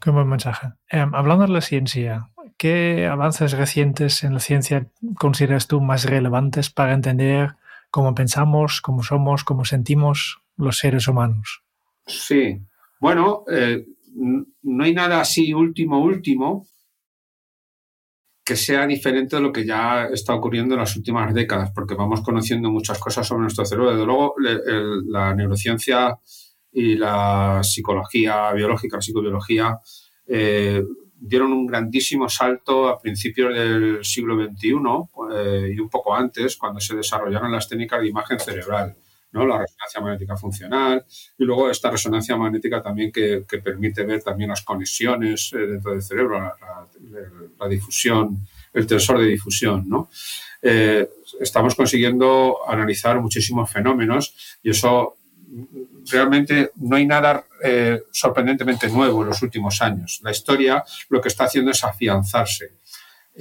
[0.00, 0.68] Qué buen mensaje.
[0.88, 4.86] Em, hablando de la ciencia, ¿qué avances recientes en la ciencia
[5.18, 7.56] consideras tú más relevantes para entender
[7.90, 11.64] cómo pensamos, cómo somos, cómo sentimos los seres humanos?
[12.06, 12.60] Sí,
[13.00, 13.84] bueno, eh,
[14.62, 16.68] no hay nada así último, último,
[18.50, 22.20] que sea diferente de lo que ya está ocurriendo en las últimas décadas, porque vamos
[22.20, 23.92] conociendo muchas cosas sobre nuestro cerebro.
[23.92, 24.34] Desde luego,
[25.06, 26.18] la neurociencia
[26.72, 29.78] y la psicología biológica, la psicobiología,
[30.26, 30.82] eh,
[31.14, 34.74] dieron un grandísimo salto a principios del siglo XXI
[35.32, 38.96] eh, y un poco antes, cuando se desarrollaron las técnicas de imagen cerebral.
[39.32, 39.46] ¿No?
[39.46, 41.04] la resonancia magnética funcional
[41.38, 46.02] y luego esta resonancia magnética también que, permite ver también las conexiones eh, dentro del
[46.02, 49.88] cerebro, la, difusión, el tensor de difusión.
[49.88, 50.10] ¿no?
[50.62, 51.08] Eh,
[51.40, 55.16] estamos consiguiendo analizar muchísimos fenómenos y eso
[56.10, 60.20] realmente no hay nada eh, sorprendentemente nuevo en los últimos años.
[60.22, 62.79] La historia lo que está haciendo es afianzarse.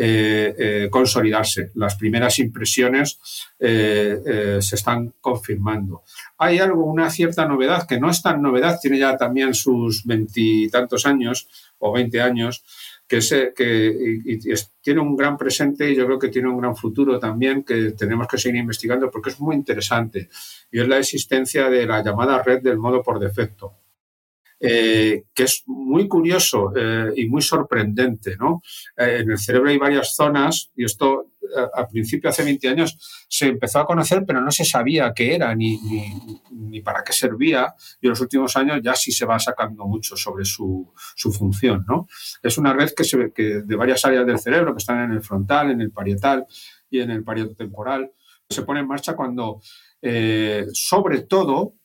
[0.01, 1.71] Eh, eh, consolidarse.
[1.75, 3.19] Las primeras impresiones
[3.59, 6.03] se están confirmando.
[6.37, 11.05] Hay algo, una cierta novedad, que no es tan novedad, tiene ya también sus veintitantos
[11.05, 12.63] años o veinte años,
[13.09, 13.19] que,
[13.53, 17.91] que tiene un gran presente y yo creo que tiene un gran futuro también que
[17.91, 20.29] tenemos que seguir investigando porque es muy interesante
[20.71, 23.73] y es la existencia de la llamada red del modo por defecto.
[24.61, 28.35] Eh, que es muy curioso eh, y muy sorprendente.
[28.37, 28.61] ¿no?
[28.97, 31.27] Eh, en el cerebro hay varias zonas, y esto
[31.73, 35.55] al principio, hace 20 años, se empezó a conocer, pero no se sabía qué era
[35.55, 35.79] ni,
[36.51, 40.15] ni, para qué servía, y en los últimos años ya sí se va sacando mucho
[40.15, 41.85] sobre su, su función.
[41.87, 42.07] ¿no?
[42.43, 45.23] Es una red que, se, que de varias áreas del cerebro, que están en el
[45.23, 46.45] frontal, en el parietal
[46.91, 48.11] y en el temporal,
[48.47, 49.59] se pone en marcha cuando,
[50.73, 51.78] sobre todo,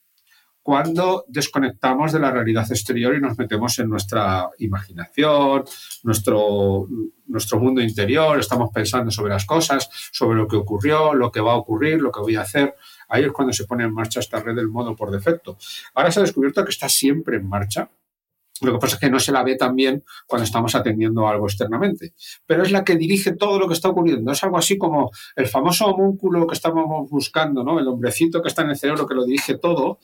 [0.65, 5.63] cuando desconectamos de la realidad exterior y nos metemos en nuestra imaginación,
[6.05, 6.89] nuestro,
[7.27, 11.53] nuestro mundo interior, estamos pensando sobre las cosas, sobre lo que ocurrió, lo que va
[11.53, 12.77] a ocurrir, lo que voy a hacer.
[13.11, 15.59] Ahí es cuando se pone en marcha esta red del modo por defecto.
[15.93, 17.91] Ahora se ha descubierto que está siempre en marcha.
[18.63, 21.45] Lo que pasa es que no se la ve tan bien cuando estamos atendiendo algo
[21.45, 22.15] externamente.
[22.47, 24.33] Pero es la que dirige todo lo que está ocurriendo.
[24.33, 27.79] Es algo así como el famoso homúnculo que estábamos buscando, ¿no?
[27.79, 29.99] El hombrecito que está en el cerebro que lo dirige todo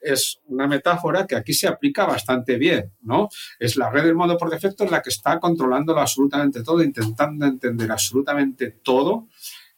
[0.00, 3.28] es una metáfora que aquí se aplica bastante bien, ¿no?
[3.58, 7.90] Es la red del modo por defecto la que está controlando absolutamente todo, intentando entender
[7.90, 9.28] absolutamente todo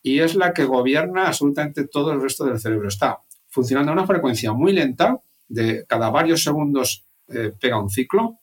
[0.03, 2.89] y es la que gobierna absolutamente todo el resto del cerebro.
[2.89, 3.19] Está
[3.49, 5.19] funcionando a una frecuencia muy lenta,
[5.49, 8.39] de cada varios segundos eh, pega un ciclo,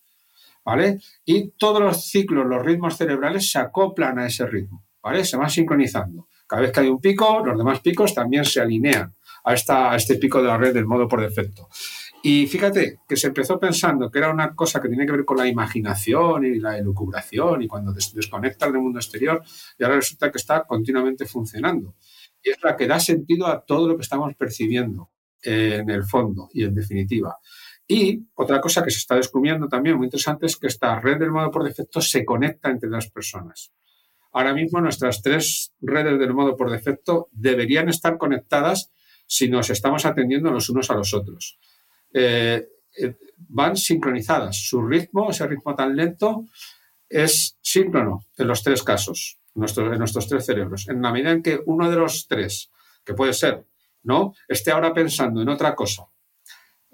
[0.64, 1.00] ¿vale?
[1.26, 5.24] Y todos los ciclos, los ritmos cerebrales se acoplan a ese ritmo, ¿vale?
[5.24, 6.28] Se van sincronizando.
[6.46, 9.14] Cada vez que hay un pico, los demás picos también se alinean
[9.48, 11.70] a, esta, este pico de la red del modo por defecto.
[12.22, 15.38] Y fíjate que se empezó pensando que era una cosa que tiene que ver con
[15.38, 19.42] la imaginación y la elucubración y cuando desconectas del mundo exterior
[19.80, 21.96] y ahora resulta que está continuamente funcionando.
[22.44, 26.50] Y es la que da sentido a todo lo que estamos percibiendo en el fondo
[26.54, 27.38] y en definitiva.
[27.88, 31.32] Y otra cosa que se está descubriendo también muy interesante es que esta red del
[31.32, 33.72] modo por defecto se conecta entre las personas.
[34.34, 38.92] Ahora mismo nuestras tres redes del modo por defecto deberían estar conectadas
[39.28, 41.60] si nos estamos atendiendo los unos a los otros.
[42.14, 42.68] Eh,
[42.98, 43.16] eh,
[43.50, 44.58] van sincronizadas.
[44.68, 46.46] Su ritmo, ese ritmo tan lento,
[47.10, 50.88] es síncrono en los tres casos, en nuestros, tres cerebros.
[50.88, 52.72] En la medida en que uno de los tres,
[53.04, 53.66] que puede ser,
[54.04, 54.34] ¿no?
[54.48, 56.08] esté ahora pensando en otra cosa,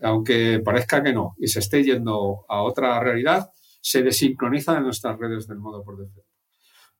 [0.02, 5.18] aunque parezca que no, y se esté yendo a otra realidad, se desincroniza de nuestras
[5.18, 6.33] redes del modo por defecto.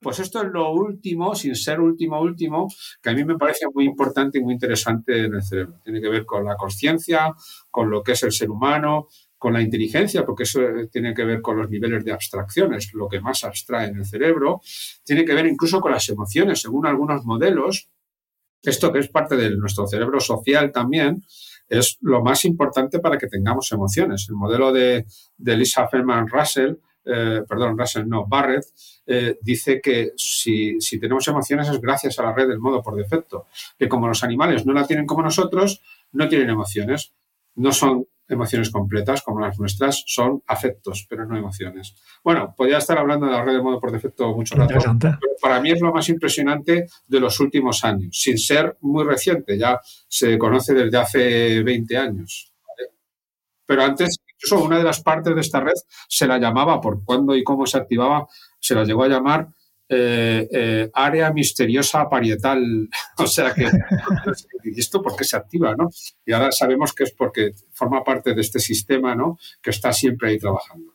[0.04, 2.68] Pues esto es lo último, sin ser último, último,
[3.00, 5.80] que a mí me parece muy importante y muy interesante en el cerebro.
[5.82, 7.32] Tiene que ver con la conciencia,
[7.70, 10.60] con lo que es el ser humano, con la inteligencia, porque eso
[10.92, 14.60] tiene que ver con los niveles de abstracciones, lo que más abstrae en el cerebro.
[15.04, 17.88] Tiene que ver incluso con las emociones, según algunos modelos.
[18.62, 21.24] Esto que es parte de nuestro cerebro social también,
[21.66, 24.26] es lo más importante para que tengamos emociones.
[24.28, 25.06] El modelo de,
[25.38, 26.74] de Lisa Feldman Russell
[27.04, 28.64] eh, perdón, Russell no, Barrett,
[29.06, 33.46] eh, dice que si, tenemos emociones es gracias a la red del modo por defecto,
[33.78, 35.82] que como los animales no la tienen como nosotros,
[36.12, 37.12] no tienen emociones,
[37.56, 41.94] no son emociones completas como las nuestras, son afectos, pero no emociones.
[42.22, 45.60] Bueno, podría estar hablando de la red del modo por defecto mucho rato, pero para
[45.60, 49.78] mí es lo más impresionante de los últimos años, sin ser muy reciente, ya
[50.08, 52.50] se conoce desde hace 20 años.
[53.66, 55.74] Pero antes, incluso una de las partes de esta red
[56.08, 58.26] se la llamaba, por cuándo y cómo se activaba,
[58.60, 59.48] se la llegó a llamar
[59.86, 62.88] eh, eh, área misteriosa parietal.
[63.18, 63.68] o sea que,
[64.64, 65.74] ¿y esto por qué se activa?
[65.76, 65.90] ¿no?
[66.24, 69.38] Y ahora sabemos que es porque forma parte de este sistema ¿no?
[69.62, 70.94] que está siempre ahí trabajando.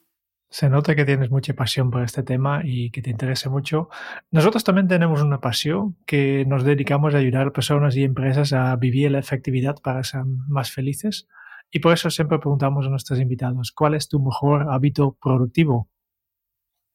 [0.51, 3.89] Se nota que tienes mucha pasión por este tema y que te interesa mucho.
[4.31, 8.75] Nosotros también tenemos una pasión que nos dedicamos a ayudar a personas y empresas a
[8.75, 11.27] vivir la efectividad para ser más felices.
[11.71, 15.89] Y por eso siempre preguntamos a nuestros invitados, ¿cuál es tu mejor hábito productivo?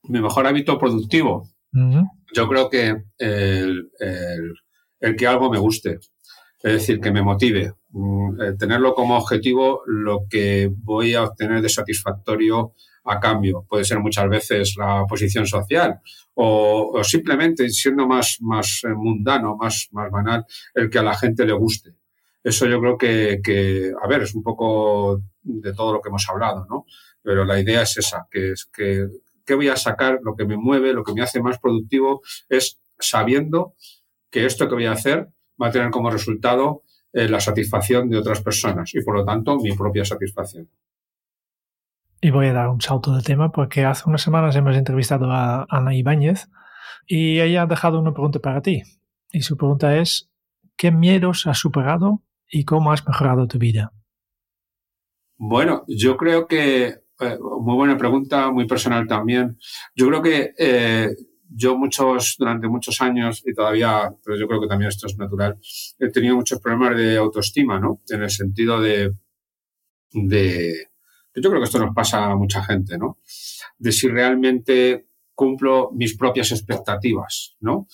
[0.05, 1.49] Mi mejor hábito productivo.
[2.35, 3.91] Yo creo que el,
[5.17, 5.99] que algo me guste,
[6.63, 11.61] es decir, que me motive, mm, eh, tenerlo como objetivo lo que voy a obtener
[11.61, 13.67] de satisfactorio a cambio.
[13.69, 16.01] Puede ser muchas veces la posición social
[16.35, 20.45] o, simplemente siendo más, más eh, mundano, más, más banal,
[20.75, 21.95] el que a la gente le guste.
[22.45, 26.67] Eso yo creo que, a ver, es un poco de todo lo que hemos hablado,
[26.69, 26.85] ¿no?
[27.23, 29.09] Pero la idea es esa, que es que,
[29.47, 30.19] ¿qué voy a sacar?
[30.23, 32.21] Lo que me mueve, lo que me hace más productivo
[32.51, 33.75] es sabiendo
[34.31, 35.31] que esto que voy a hacer
[35.61, 36.83] va a tener como resultado
[37.15, 40.69] eh, la satisfacción de otras personas y por lo tanto mi propia satisfacción.
[42.21, 45.65] Y voy a dar un salto de tema porque hace unas semanas hemos entrevistado a
[45.71, 46.49] Ana Ibáñez
[47.07, 48.83] y ella ha dejado una pregunta para ti.
[49.31, 50.31] Y su pregunta es,
[50.77, 53.93] ¿qué miedos has superado y cómo has mejorado tu vida?
[55.37, 56.87] Bueno, yo creo que,
[57.21, 59.59] eh, muy buena pregunta, muy personal también.
[59.95, 61.11] Yo creo que eh,
[61.49, 65.59] yo muchos, durante muchos años, y todavía, pero yo creo que también esto es natural,
[65.99, 68.01] he tenido muchos problemas de autoestima, ¿no?
[68.09, 69.13] En el sentido de,
[70.13, 70.89] de
[71.35, 73.19] yo creo que esto nos pasa a mucha gente, ¿no?
[73.79, 77.89] De si realmente cumplo mis propias expectativas, ¿no?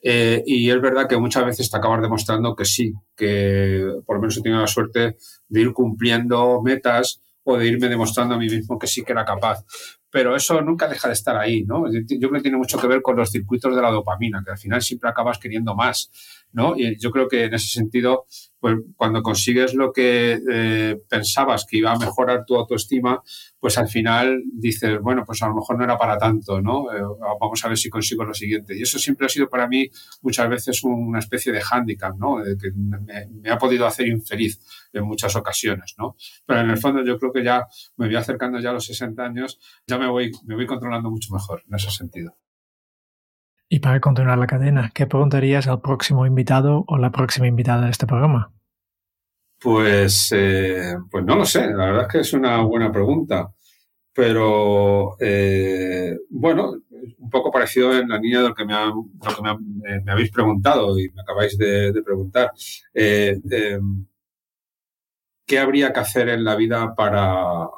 [0.00, 4.22] Eh, y es verdad que muchas veces te acabas demostrando que sí, que por lo
[4.22, 5.16] menos he tenido la suerte
[5.48, 9.24] de ir cumpliendo metas o de irme demostrando a mí mismo que sí que era
[9.24, 9.64] capaz.
[10.10, 11.84] Pero eso nunca deja de estar ahí, ¿no?
[11.92, 14.58] Yo creo que tiene mucho que ver con los circuitos de la dopamina, que al
[14.58, 16.10] final siempre acabas queriendo más,
[16.52, 16.74] ¿no?
[16.76, 18.26] Y yo creo que en ese sentido
[18.60, 23.22] pues cuando consigues lo que eh, pensabas que iba a mejorar tu autoestima,
[23.60, 26.92] pues al final dices, bueno, pues a lo mejor no era para tanto, ¿no?
[26.92, 27.00] Eh,
[27.40, 28.76] vamos a ver si consigo lo siguiente.
[28.76, 29.88] Y eso siempre ha sido para mí
[30.22, 32.38] muchas veces una especie de hándicap, ¿no?
[32.60, 34.60] que me, ha podido hacer infeliz
[34.92, 36.16] en muchas ocasiones, ¿no?
[36.44, 39.22] Pero en el fondo yo creo que ya me voy acercando ya a los 60
[39.22, 42.36] años, ya me voy, me voy controlando mucho mejor en ese sentido.
[43.68, 47.90] Y para continuar la cadena, ¿qué preguntarías al próximo invitado o la próxima invitada de
[47.90, 48.50] este programa?
[49.60, 53.52] Pues, eh, pues no lo sé, la verdad es que es una buena pregunta.
[54.14, 56.76] Pero eh, bueno,
[57.18, 61.10] un poco parecido en la línea de lo que me, eh, me, habéis preguntado y
[61.10, 62.52] me acabáis de, preguntar.
[62.94, 64.06] Em,
[65.46, 67.68] ¿Qué habría que hacer en la vida para,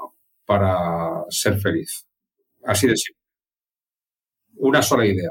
[0.46, 2.06] para ser feliz?
[2.64, 3.22] Así de simple.
[4.56, 5.30] Una sola idea.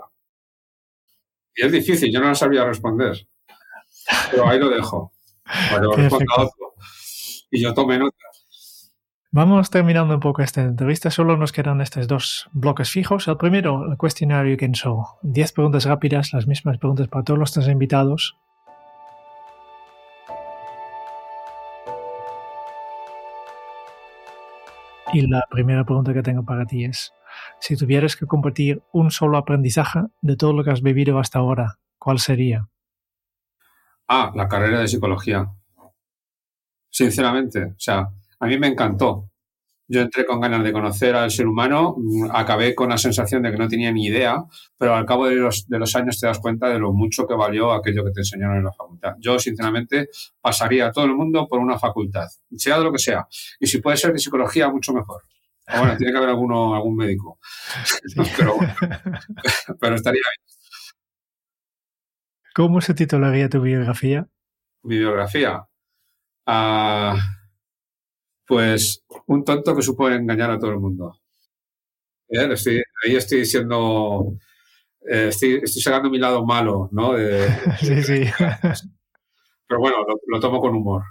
[1.59, 3.27] Y es difícil, yo no lo sabía responder.
[4.31, 5.11] Pero ahí lo dejo.
[7.51, 8.15] Y yo tomé nota.
[9.31, 11.11] Vamos terminando un poco esta entrevista.
[11.11, 13.27] Solo nos quedan estos dos bloques fijos.
[13.27, 15.19] El primero, el cuestionario Kenso.
[15.21, 18.37] Diez preguntas rápidas, las mismas preguntas para todos los tres invitados.
[25.11, 27.11] Y la primera pregunta que tengo para ti es,
[27.59, 31.79] si tuvieras que compartir un solo aprendizaje de todo lo que has vivido hasta ahora,
[31.97, 32.67] ¿cuál sería?
[34.07, 35.47] Ah, la carrera de psicología.
[36.89, 38.09] Sinceramente, o sea,
[38.39, 39.29] a mí me encantó.
[39.91, 41.95] Yo entré con ganas de conocer al ser humano,
[42.31, 44.37] acabé con la sensación de que no tenía ni idea,
[44.77, 47.33] pero al cabo de los, de los años te das cuenta de lo mucho que
[47.33, 49.15] valió aquello que te enseñaron en la facultad.
[49.19, 50.09] Yo, sinceramente,
[50.39, 53.27] pasaría a todo el mundo por una facultad, sea de lo que sea.
[53.59, 55.23] Y si puede ser de psicología, mucho mejor.
[55.77, 57.39] Bueno, tiene que haber alguno, algún médico.
[58.37, 58.57] pero,
[59.79, 60.49] pero estaría bien.
[62.55, 64.27] ¿Cómo se titularía tu biografía?
[64.83, 65.63] Mi biografía.
[66.45, 67.15] Ah,
[68.45, 71.15] pues un tonto que supo engañar a todo el mundo.
[72.29, 72.47] ¿Eh?
[73.05, 74.33] ahí estoy diciendo,
[75.07, 77.13] eh, estoy, sacando mi lado malo, ¿no?
[77.79, 78.23] sí, sí.
[79.67, 79.97] Pero bueno,
[80.27, 81.03] lo, tomo con humor.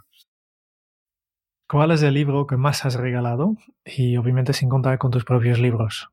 [1.69, 3.57] ¿Cuál es el libro que más has regalado?
[3.85, 6.09] Y obviamente sin contar con tus propios libros.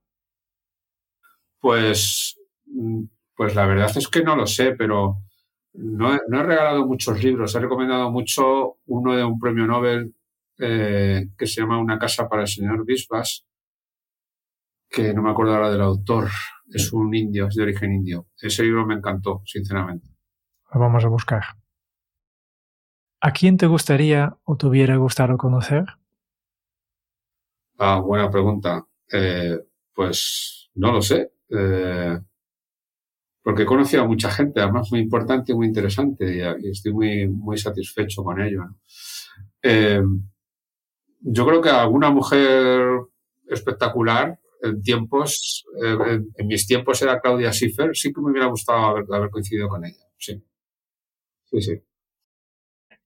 [1.60, 3.04] Pues, mm,
[3.36, 5.22] pues la verdad es que no lo sé, pero
[5.74, 10.14] no he, regalado muchos libros, he recomendado mucho uno de un premio Nobel
[10.58, 13.46] eh, que se llama Una casa para el señor Bisbas,
[14.90, 16.30] que no me acuerdo ahora del autor,
[16.70, 18.28] es un indio, es de origen indio.
[18.38, 20.10] Ese libro me encantó, sinceramente.
[20.74, 21.44] Lo vamos a buscar.
[23.28, 25.84] ¿A quién te gustaría o te hubiera gustado conocer?
[27.80, 28.86] Ah, buena pregunta.
[29.12, 29.58] Eh,
[29.96, 31.32] pues no lo sé.
[31.50, 32.20] Eh,
[33.42, 37.28] porque he conocido a mucha gente, además muy importante y muy interesante, y, estoy muy,
[37.28, 38.62] muy satisfecho con ello.
[39.64, 40.04] Eh,
[41.22, 42.86] yo creo que alguna mujer
[43.48, 49.06] espectacular en tiempos, en, mis tiempos era Claudia Schiffer, sí que me hubiera gustado haber,
[49.12, 50.06] haber coincidido con ella.
[50.16, 50.44] Sí.
[51.46, 51.82] Sí, sí.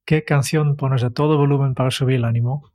[0.09, 2.73] ¿Qué canción pones a todo volumen para subir el ánimo?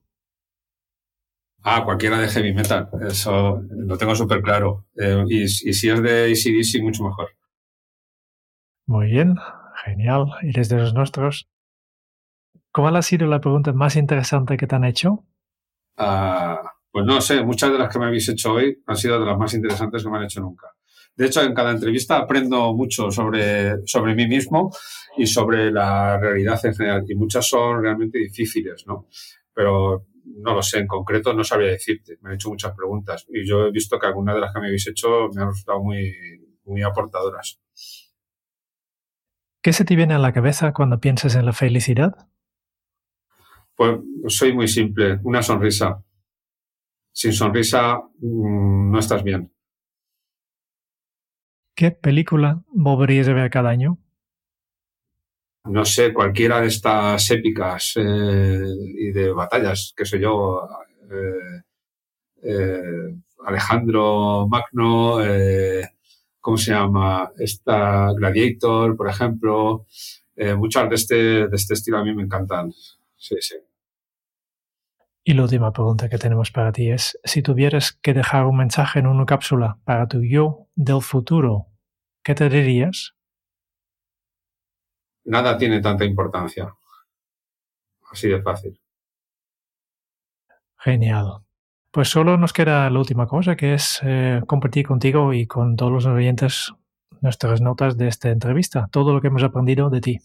[1.65, 4.85] Ah, cualquiera de heavy metal, eso lo tengo súper claro.
[4.95, 7.31] Eh, y, si es de ACDC, mucho mejor.
[8.87, 9.35] Muy bien,
[9.85, 11.49] genial, eres de los nuestros.
[12.73, 15.25] ¿Cuál ha sido la pregunta más interesante que te han hecho?
[15.97, 16.63] Ah,
[16.93, 19.37] pues no sé, muchas de las que me habéis hecho hoy han sido de las
[19.37, 20.69] más interesantes que me han hecho nunca.
[21.17, 24.71] De hecho, en cada entrevista aprendo mucho sobre, sobre mí mismo
[25.17, 27.05] y sobre la realidad en general.
[27.09, 29.07] Y muchas son realmente difíciles, ¿no?
[29.53, 32.19] Pero no lo sé, en concreto no sabría decirte.
[32.21, 34.67] Me han hecho muchas preguntas y yo he visto que algunas de las que me
[34.67, 36.13] habéis hecho me han resultado muy,
[36.65, 37.61] muy aportadoras.
[39.63, 42.29] ¿Qué se te viene a la cabeza cuando piensas en la felicidad?
[43.77, 43.99] Pues
[44.29, 46.03] soy muy simple, una sonrisa.
[47.13, 49.54] Sin sonrisa mm, no estás bien.
[51.75, 53.99] ¿Qué película volverías a ver cada año?
[55.65, 58.65] no sé, cualquiera de estas épicas eh,
[58.99, 60.69] y de batallas, que soy yo,
[61.11, 61.63] eh,
[62.43, 63.15] eh,
[63.47, 65.19] Alejandro Magno,
[66.41, 67.31] ¿cómo se llama?
[67.39, 69.87] Esta Gladiator, por ejemplo.
[70.57, 71.15] muchas de este,
[71.49, 72.73] de este estilo a mí me encantan.
[73.17, 73.57] Sí, sí.
[75.27, 78.99] Y la última pregunta que tenemos para ti es, si tuvieras que dejar un mensaje
[78.99, 81.69] en una cápsula para tu yo del futuro,
[82.23, 83.15] ¿qué te dirías?
[85.25, 86.75] nada tiene tanta importancia.
[88.11, 88.81] Así de fácil.
[90.79, 91.41] Genial.
[91.91, 95.93] Pues solo nos queda la última cosa, que es eh, compartir contigo y con todos
[95.93, 96.73] los oyentes
[97.21, 100.21] nuestras notas de esta entrevista, todo lo que hemos aprendido de ti.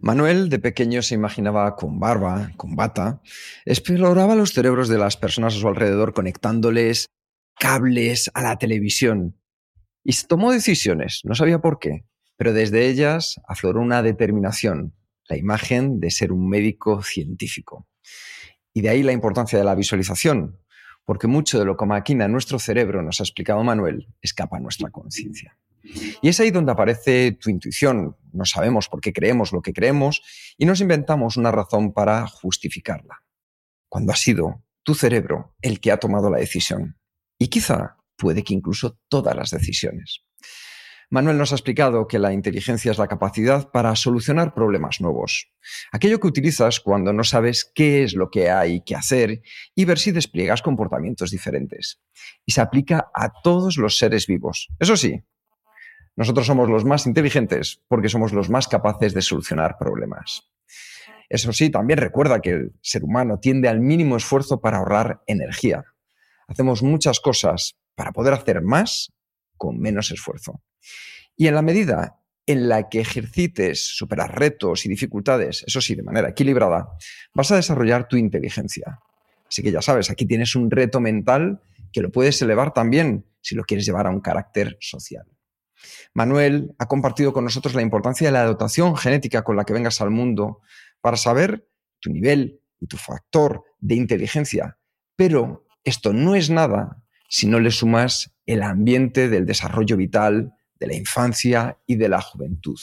[0.00, 3.22] Manuel de pequeño se imaginaba con barba, con bata,
[3.64, 7.06] exploraba los cerebros de las personas a su alrededor conectándoles
[7.58, 9.38] cables a la televisión
[10.04, 12.04] y tomó decisiones, no sabía por qué,
[12.36, 14.94] pero desde ellas afloró una determinación,
[15.28, 17.88] la imagen de ser un médico científico.
[18.74, 20.58] Y de ahí la importancia de la visualización,
[21.06, 24.90] porque mucho de lo que maquina nuestro cerebro, nos ha explicado Manuel, escapa a nuestra
[24.90, 25.56] conciencia.
[26.22, 28.16] Y es ahí donde aparece tu intuición.
[28.32, 30.22] No sabemos por qué creemos lo que creemos
[30.56, 33.22] y nos inventamos una razón para justificarla.
[33.88, 36.98] Cuando ha sido tu cerebro el que ha tomado la decisión.
[37.38, 40.24] Y quizá puede que incluso todas las decisiones.
[41.10, 45.48] Manuel nos ha explicado que la inteligencia es la capacidad para solucionar problemas nuevos.
[45.92, 49.42] Aquello que utilizas cuando no sabes qué es lo que hay que hacer
[49.74, 52.00] y ver si despliegas comportamientos diferentes.
[52.46, 54.68] Y se aplica a todos los seres vivos.
[54.80, 55.22] Eso sí,
[56.16, 60.48] nosotros somos los más inteligentes porque somos los más capaces de solucionar problemas.
[61.28, 65.84] Eso sí, también recuerda que el ser humano tiende al mínimo esfuerzo para ahorrar energía.
[66.46, 69.12] Hacemos muchas cosas para poder hacer más
[69.56, 70.62] con menos esfuerzo.
[71.36, 76.02] Y en la medida en la que ejercites superar retos y dificultades, eso sí, de
[76.02, 76.88] manera equilibrada,
[77.32, 79.00] vas a desarrollar tu inteligencia.
[79.48, 81.62] Así que ya sabes, aquí tienes un reto mental
[81.92, 85.26] que lo puedes elevar también si lo quieres llevar a un carácter social.
[86.12, 90.00] Manuel ha compartido con nosotros la importancia de la dotación genética con la que vengas
[90.00, 90.60] al mundo
[91.00, 91.66] para saber
[92.00, 94.78] tu nivel y tu factor de inteligencia.
[95.16, 100.86] Pero esto no es nada si no le sumas el ambiente del desarrollo vital, de
[100.86, 102.78] la infancia y de la juventud.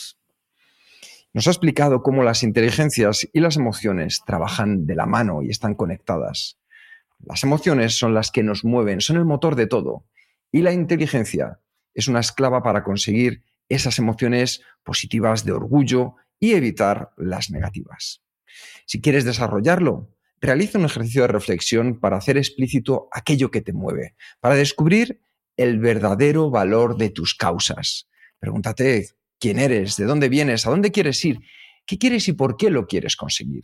[1.32, 5.74] Nos ha explicado cómo las inteligencias y las emociones trabajan de la mano y están
[5.74, 6.58] conectadas.
[7.20, 10.04] Las emociones son las que nos mueven, son el motor de todo.
[10.50, 11.60] Y la inteligencia
[11.94, 18.22] es una esclava para conseguir esas emociones positivas de orgullo y evitar las negativas.
[18.86, 24.16] Si quieres desarrollarlo, realiza un ejercicio de reflexión para hacer explícito aquello que te mueve,
[24.40, 25.20] para descubrir
[25.56, 28.08] el verdadero valor de tus causas.
[28.38, 31.38] Pregúntate quién eres, de dónde vienes, a dónde quieres ir,
[31.86, 33.62] qué quieres y por qué lo quieres conseguir.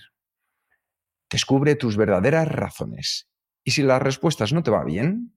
[1.31, 3.29] Descubre tus verdaderas razones.
[3.65, 5.37] Y si las respuestas no te van bien,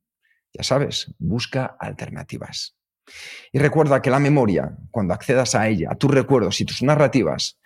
[0.53, 2.77] ya sabes, busca alternativas.
[3.51, 7.59] Y recuerda que la memoria, cuando accedas a ella, a tus recuerdos y tus narrativas,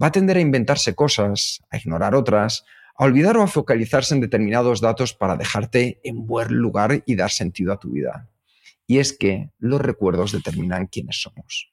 [0.00, 2.64] va a tender a inventarse cosas, a ignorar otras,
[2.96, 7.30] a olvidar o a focalizarse en determinados datos para dejarte en buen lugar y dar
[7.30, 8.28] sentido a tu vida.
[8.86, 11.72] Y es que los recuerdos determinan quiénes somos.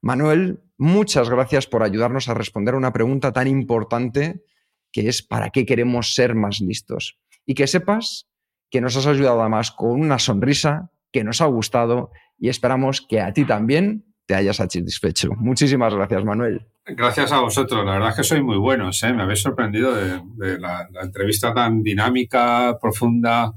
[0.00, 4.44] Manuel, muchas gracias por ayudarnos a responder a una pregunta tan importante
[4.92, 7.18] que es ¿para qué queremos ser más listos?
[7.46, 8.28] y que sepas
[8.70, 12.10] que nos has ayudado además con una sonrisa, que nos ha gustado
[12.40, 15.30] y esperamos que a ti también te hayas satisfecho.
[15.36, 16.66] Muchísimas gracias, Manuel.
[16.84, 17.86] Gracias a vosotros.
[17.86, 19.00] La verdad es que sois muy buenos.
[19.04, 19.12] ¿eh?
[19.12, 23.52] Me habéis sorprendido de, la, entrevista tan dinámica, profunda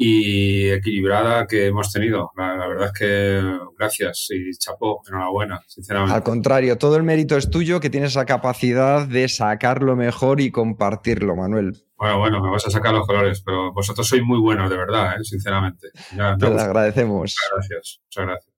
[0.00, 2.30] y equilibrada que hemos tenido.
[2.36, 6.14] La, verdad es que gracias y chapó, enhorabuena, sinceramente.
[6.14, 10.52] Al contrario, todo el mérito es tuyo, que tienes esa capacidad de sacarlo mejor y
[10.52, 11.76] compartirlo, Manuel.
[11.96, 15.16] Bueno, bueno, me vas a sacar los colores, pero vosotros sois muy buenos, de verdad,
[15.20, 15.24] ¿eh?
[15.24, 15.88] sinceramente.
[16.10, 17.20] Te lo agradecemos.
[17.22, 18.57] Muchas gracias, muchas gracias.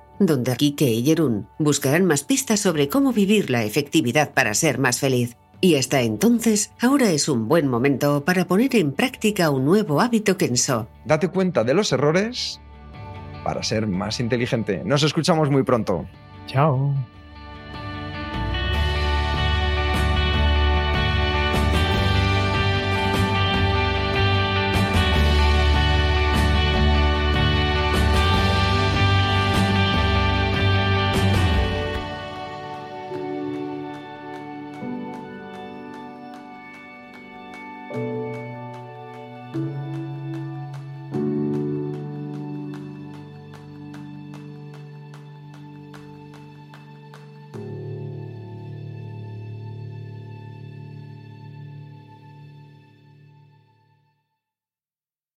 [0.25, 4.99] donde Kike y Jerún buscarán más pistas sobre cómo vivir la efectividad para ser más
[4.99, 5.37] feliz.
[5.59, 10.35] Y hasta entonces, ahora es un buen momento para poner en práctica un nuevo hábito
[10.37, 10.87] Kenso.
[11.05, 12.59] Date cuenta de los errores
[13.43, 14.81] para ser más inteligente.
[14.83, 16.05] Nos escuchamos muy pronto.
[16.47, 16.93] Chao.